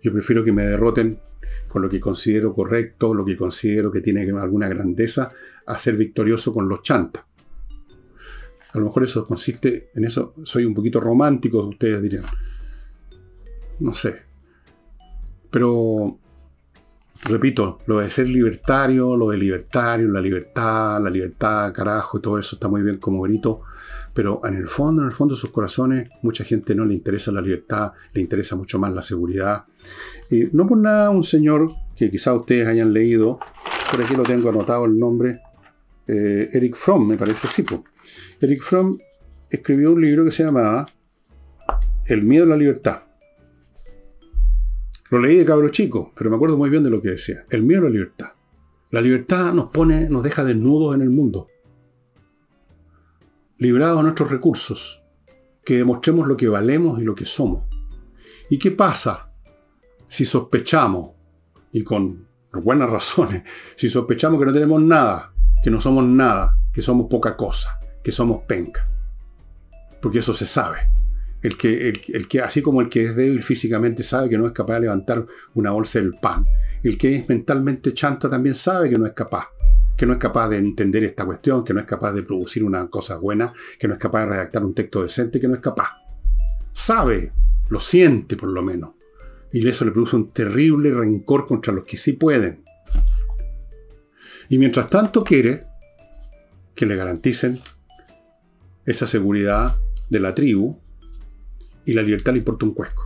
[0.02, 1.20] Yo prefiero que me derroten
[1.68, 5.32] con lo que considero correcto, lo que considero que tiene alguna grandeza,
[5.66, 7.24] a ser victorioso con los chantas.
[8.74, 12.26] A lo mejor eso consiste en eso, soy un poquito romántico, ustedes dirían.
[13.80, 14.33] No sé.
[15.54, 16.18] Pero,
[17.26, 22.40] repito, lo de ser libertario, lo de libertario, la libertad, la libertad, carajo, y todo
[22.40, 23.62] eso está muy bien como bonito,
[24.16, 27.32] pero en el fondo, en el fondo de sus corazones, mucha gente no le interesa
[27.32, 29.66] la libertad, le interesa mucho más la seguridad.
[30.32, 33.38] Y no por nada un señor que quizá ustedes hayan leído,
[33.92, 35.40] por aquí lo tengo anotado el nombre,
[36.08, 37.64] eh, Eric Fromm, me parece, sí.
[38.42, 38.98] Eric Fromm
[39.52, 40.88] escribió un libro que se llamaba
[42.08, 43.04] El miedo a la libertad.
[45.14, 47.46] Lo leí de cabro chico, pero me acuerdo muy bien de lo que decía.
[47.52, 48.30] El miedo a la libertad.
[48.90, 51.46] La libertad nos pone, nos deja desnudos en el mundo
[53.60, 55.04] librados a nuestros recursos,
[55.64, 57.66] que demostremos lo que valemos y lo que somos.
[58.50, 59.30] ¿Y qué pasa
[60.08, 61.12] si sospechamos,
[61.72, 63.44] y con buenas razones,
[63.76, 65.32] si sospechamos que no tenemos nada,
[65.64, 68.90] que no somos nada, que somos poca cosa, que somos penca.
[70.02, 70.80] Porque eso se sabe.
[71.44, 74.54] El que, el, que, así como el que es débil físicamente sabe que no es
[74.54, 76.46] capaz de levantar una bolsa del pan.
[76.82, 79.50] El que es mentalmente chanta también sabe que no es capaz.
[79.98, 82.88] Que no es capaz de entender esta cuestión, que no es capaz de producir una
[82.88, 85.90] cosa buena, que no es capaz de redactar un texto decente, que no es capaz.
[86.72, 87.34] Sabe,
[87.68, 88.92] lo siente por lo menos.
[89.52, 92.64] Y eso le produce un terrible rencor contra los que sí pueden.
[94.48, 95.66] Y mientras tanto quiere
[96.74, 97.60] que le garanticen
[98.86, 99.76] esa seguridad
[100.10, 100.83] de la tribu
[101.86, 103.06] y la libertad le importa un cuesco.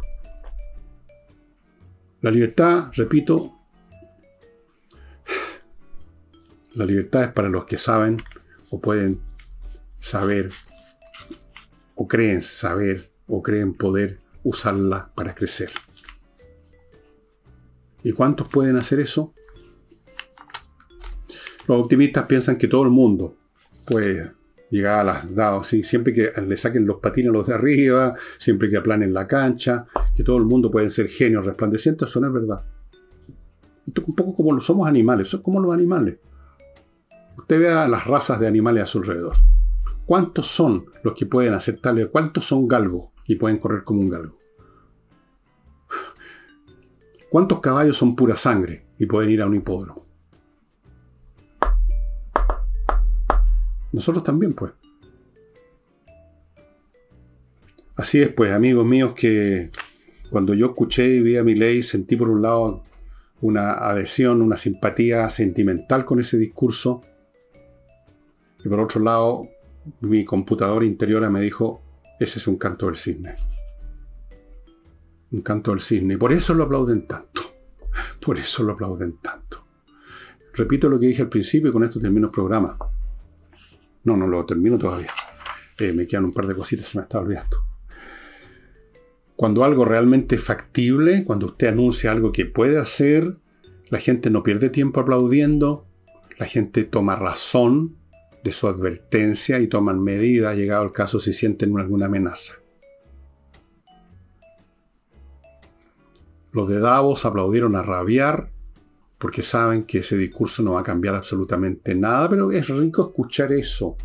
[2.21, 3.57] La libertad, repito,
[6.73, 8.17] la libertad es para los que saben
[8.69, 9.21] o pueden
[9.99, 10.49] saber
[11.95, 15.71] o creen saber o creen poder usarla para crecer.
[18.03, 19.33] ¿Y cuántos pueden hacer eso?
[21.67, 23.35] Los optimistas piensan que todo el mundo
[23.85, 24.36] puede
[24.69, 28.69] llegar a las dados, siempre que le saquen los patines a los de arriba, siempre
[28.69, 32.33] que aplanen la cancha, que todo el mundo puede ser genios resplandecientes, eso no es
[32.33, 32.63] verdad.
[33.85, 36.17] Esto es un poco como somos animales, son como los animales.
[37.37, 39.35] Usted vea las razas de animales a su alrededor.
[40.05, 42.09] ¿Cuántos son los que pueden hacer tal?
[42.09, 44.37] ¿Cuántos son galgos y pueden correr como un galgo?
[47.29, 50.06] ¿Cuántos caballos son pura sangre y pueden ir a un hipódromo?
[53.91, 54.73] Nosotros también, pues.
[57.95, 59.71] Así es, pues, amigos míos, que
[60.29, 62.83] cuando yo escuché y vi a mi ley, sentí por un lado
[63.41, 67.01] una adhesión, una simpatía sentimental con ese discurso.
[68.63, 69.47] Y por otro lado,
[70.01, 71.81] mi computadora interior me dijo,
[72.19, 73.35] ese es un canto del cisne.
[75.31, 76.15] Un canto del cisne.
[76.15, 77.41] Y por eso lo aplauden tanto.
[78.21, 79.65] Por eso lo aplauden tanto.
[80.53, 82.77] Repito lo que dije al principio y con esto termino el programa.
[84.07, 85.11] No, no lo termino todavía.
[85.77, 87.57] Eh, me quedan un par de cositas, se me está olvidando.
[89.35, 93.35] Cuando algo realmente es factible, cuando usted anuncia algo que puede hacer,
[93.89, 95.85] la gente no pierde tiempo aplaudiendo,
[96.37, 97.97] la gente toma razón
[98.45, 102.53] de su advertencia y toman medidas, llegado el caso si sienten alguna amenaza.
[106.53, 108.51] Los de Davos aplaudieron a rabiar
[109.17, 113.51] porque saben que ese discurso no va a cambiar absolutamente nada, pero es rico escuchar
[113.51, 113.95] eso.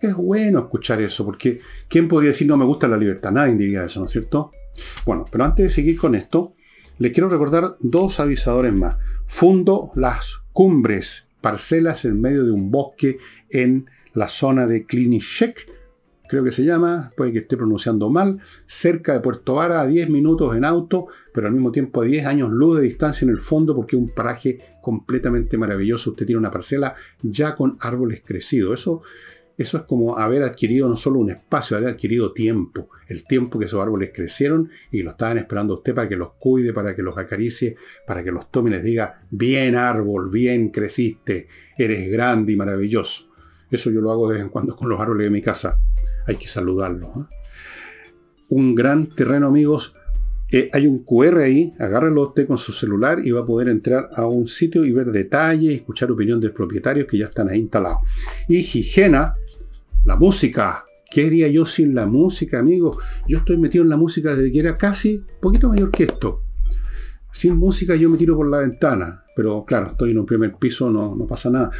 [0.00, 3.32] Es bueno escuchar eso, porque ¿quién podría decir no me gusta la libertad?
[3.32, 4.50] Nadie diría eso, ¿no es cierto?
[5.04, 6.54] Bueno, pero antes de seguir con esto,
[6.98, 8.96] les quiero recordar dos avisadores más.
[9.26, 13.18] Fundo Las Cumbres, parcelas en medio de un bosque
[13.50, 15.66] en la zona de Klinichek,
[16.28, 20.10] creo que se llama, puede que esté pronunciando mal, cerca de Puerto Vara, a 10
[20.10, 23.40] minutos en auto, pero al mismo tiempo a 10 años luz de distancia en el
[23.40, 26.10] fondo, porque es un paraje completamente maravilloso.
[26.10, 28.78] Usted tiene una parcela ya con árboles crecidos.
[28.80, 29.02] Eso,
[29.56, 32.90] eso es como haber adquirido no solo un espacio, haber adquirido tiempo.
[33.08, 36.72] El tiempo que esos árboles crecieron y lo estaban esperando usted para que los cuide,
[36.72, 37.76] para que los acaricie,
[38.06, 43.28] para que los tome y les diga, bien árbol, bien creciste, eres grande y maravilloso.
[43.70, 45.78] Eso yo lo hago de vez en cuando con los árboles de mi casa
[46.28, 47.08] hay que saludarlo.
[47.16, 47.34] ¿eh?
[48.50, 49.94] Un gran terreno, amigos.
[50.50, 54.08] Eh, hay un QR ahí, agárralo usted con su celular y va a poder entrar
[54.14, 57.98] a un sitio y ver detalles, escuchar opinión de propietarios que ya están ahí instalados.
[58.48, 59.34] Y Higiena,
[60.04, 60.84] la música.
[61.10, 62.98] ¿Qué haría yo sin la música, amigos?
[63.26, 66.42] Yo estoy metido en la música desde que era casi poquito mayor que esto.
[67.32, 70.90] Sin música yo me tiro por la ventana, pero claro, estoy en un primer piso,
[70.90, 71.70] no, no pasa nada.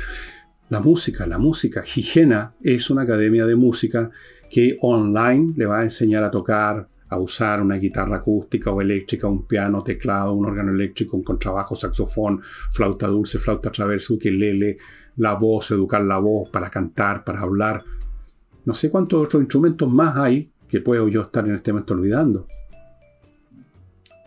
[0.71, 1.85] La música, la música.
[1.85, 4.11] Higiena es una academia de música
[4.51, 9.29] que online le va a enseñar a tocar, a usar una guitarra acústica o eléctrica,
[9.29, 14.77] un piano, teclado, un órgano eléctrico, un contrabajo, saxofón, flauta dulce, flauta traversa, ukelele,
[15.17, 17.85] la voz, educar la voz para cantar, para hablar.
[18.65, 22.47] No sé cuántos otros instrumentos más hay que puedo yo estar en este momento olvidando.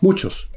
[0.02, 0.50] Muchos.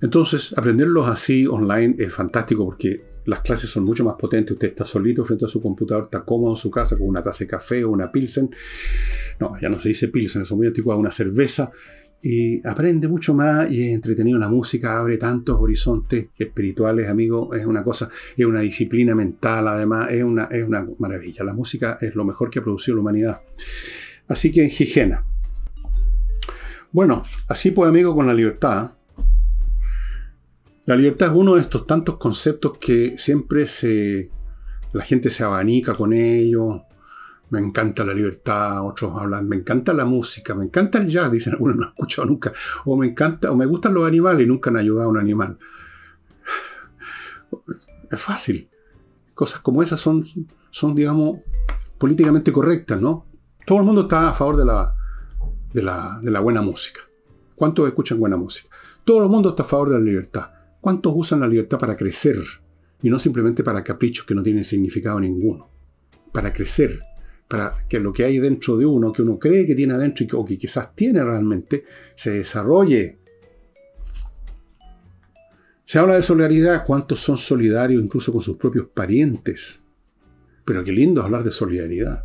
[0.00, 4.52] Entonces, aprenderlos así online es fantástico porque las clases son mucho más potentes.
[4.52, 7.44] Usted está solito frente a su computador, está cómodo en su casa con una taza
[7.44, 8.50] de café o una pilsen.
[9.40, 11.70] No, ya no se dice pilsen, es muy antiguo, una cerveza.
[12.24, 14.38] Y aprende mucho más y es entretenido.
[14.38, 17.52] La música abre tantos horizontes espirituales, amigo.
[17.52, 21.42] Es una cosa, es una disciplina mental, además, es una, es una maravilla.
[21.42, 23.42] La música es lo mejor que ha producido la humanidad.
[24.28, 25.24] Así que higiena.
[26.92, 28.92] Bueno, así pues, amigo, con la libertad.
[30.84, 33.66] La libertad es uno de estos tantos conceptos que siempre
[34.92, 36.80] la gente se abanica con ellos.
[37.50, 41.52] Me encanta la libertad, otros hablan, me encanta la música, me encanta el jazz, dicen
[41.52, 42.52] algunos no han escuchado nunca.
[42.84, 45.56] O me encanta, o me gustan los animales y nunca han ayudado a un animal.
[48.10, 48.68] Es fácil.
[49.34, 50.24] Cosas como esas son,
[50.70, 51.40] son digamos,
[51.96, 53.26] políticamente correctas, ¿no?
[53.64, 54.96] Todo el mundo está a favor de la,
[55.72, 57.02] de la, de la buena música.
[57.54, 58.68] ¿Cuántos escuchan buena música?
[59.04, 60.61] Todo el mundo está a favor de la libertad.
[60.82, 62.38] ¿Cuántos usan la libertad para crecer?
[63.02, 65.70] Y no simplemente para caprichos que no tienen significado ninguno.
[66.32, 66.98] Para crecer,
[67.46, 70.44] para que lo que hay dentro de uno, que uno cree que tiene adentro y
[70.44, 71.84] que, quizás tiene realmente,
[72.16, 73.20] se desarrolle.
[75.84, 79.82] Se habla de solidaridad, ¿cuántos son solidarios incluso con sus propios parientes?
[80.64, 82.24] Pero qué lindo hablar de solidaridad.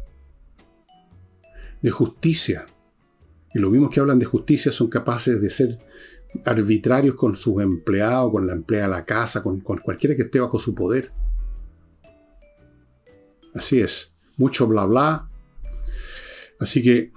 [1.80, 2.66] De justicia.
[3.54, 5.78] Y los mismos que hablan de justicia son capaces de ser
[6.46, 10.60] arbitrarios con sus empleados, con la empleada de la casa, con, cualquiera que esté bajo
[10.60, 11.12] su poder.
[13.54, 14.12] Así es.
[14.38, 15.30] Mucho bla bla.
[16.60, 17.12] Así que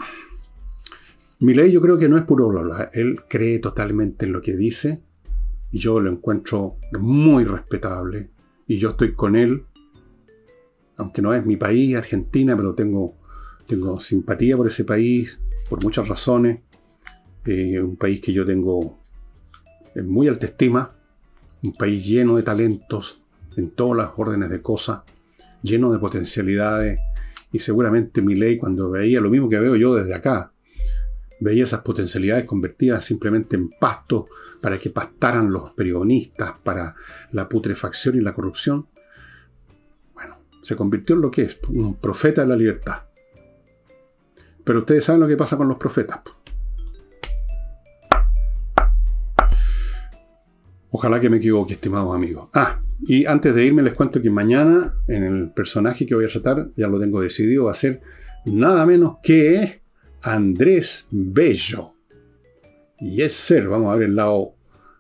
[1.40, 2.90] mi ley yo creo que no es puro bla bla.
[2.92, 5.02] Él cree totalmente en lo que dice
[5.70, 8.30] y yo lo encuentro muy respetable
[8.66, 9.64] y yo estoy con él,
[10.96, 13.16] aunque no es mi país, Argentina, pero tengo,
[13.66, 16.61] tengo simpatía por ese país por muchas razones.
[17.46, 18.99] Eh, un país que yo tengo
[20.01, 20.92] en muy alta estima,
[21.62, 23.22] un país lleno de talentos
[23.57, 25.03] en todas las órdenes de cosas,
[25.62, 26.98] lleno de potencialidades,
[27.53, 30.53] y seguramente mi ley cuando veía lo mismo que veo yo desde acá,
[31.40, 34.26] veía esas potencialidades convertidas simplemente en pasto
[34.61, 36.94] para que pastaran los periodistas, para
[37.32, 38.86] la putrefacción y la corrupción,
[40.14, 43.03] bueno, se convirtió en lo que es, un profeta de la libertad.
[44.64, 46.20] Pero ustedes saben lo que pasa con los profetas.
[50.91, 52.49] Ojalá que me equivoque, estimados amigos.
[52.55, 56.28] Ah, y antes de irme les cuento que mañana en el personaje que voy a
[56.28, 58.01] tratar, ya lo tengo decidido, va a ser
[58.45, 59.82] nada menos que
[60.22, 61.95] Andrés Bello.
[62.99, 64.55] Y es ser, vamos a ver el lado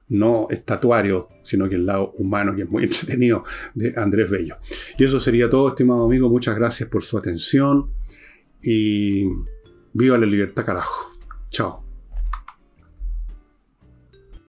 [0.08, 4.56] no estatuario, sino que el lado humano, que es muy entretenido, de Andrés Bello.
[4.98, 6.28] Y eso sería todo, estimado amigo.
[6.28, 7.90] Muchas gracias por su atención
[8.62, 9.24] y
[9.92, 11.12] viva la libertad, carajo.
[11.50, 11.89] Chao.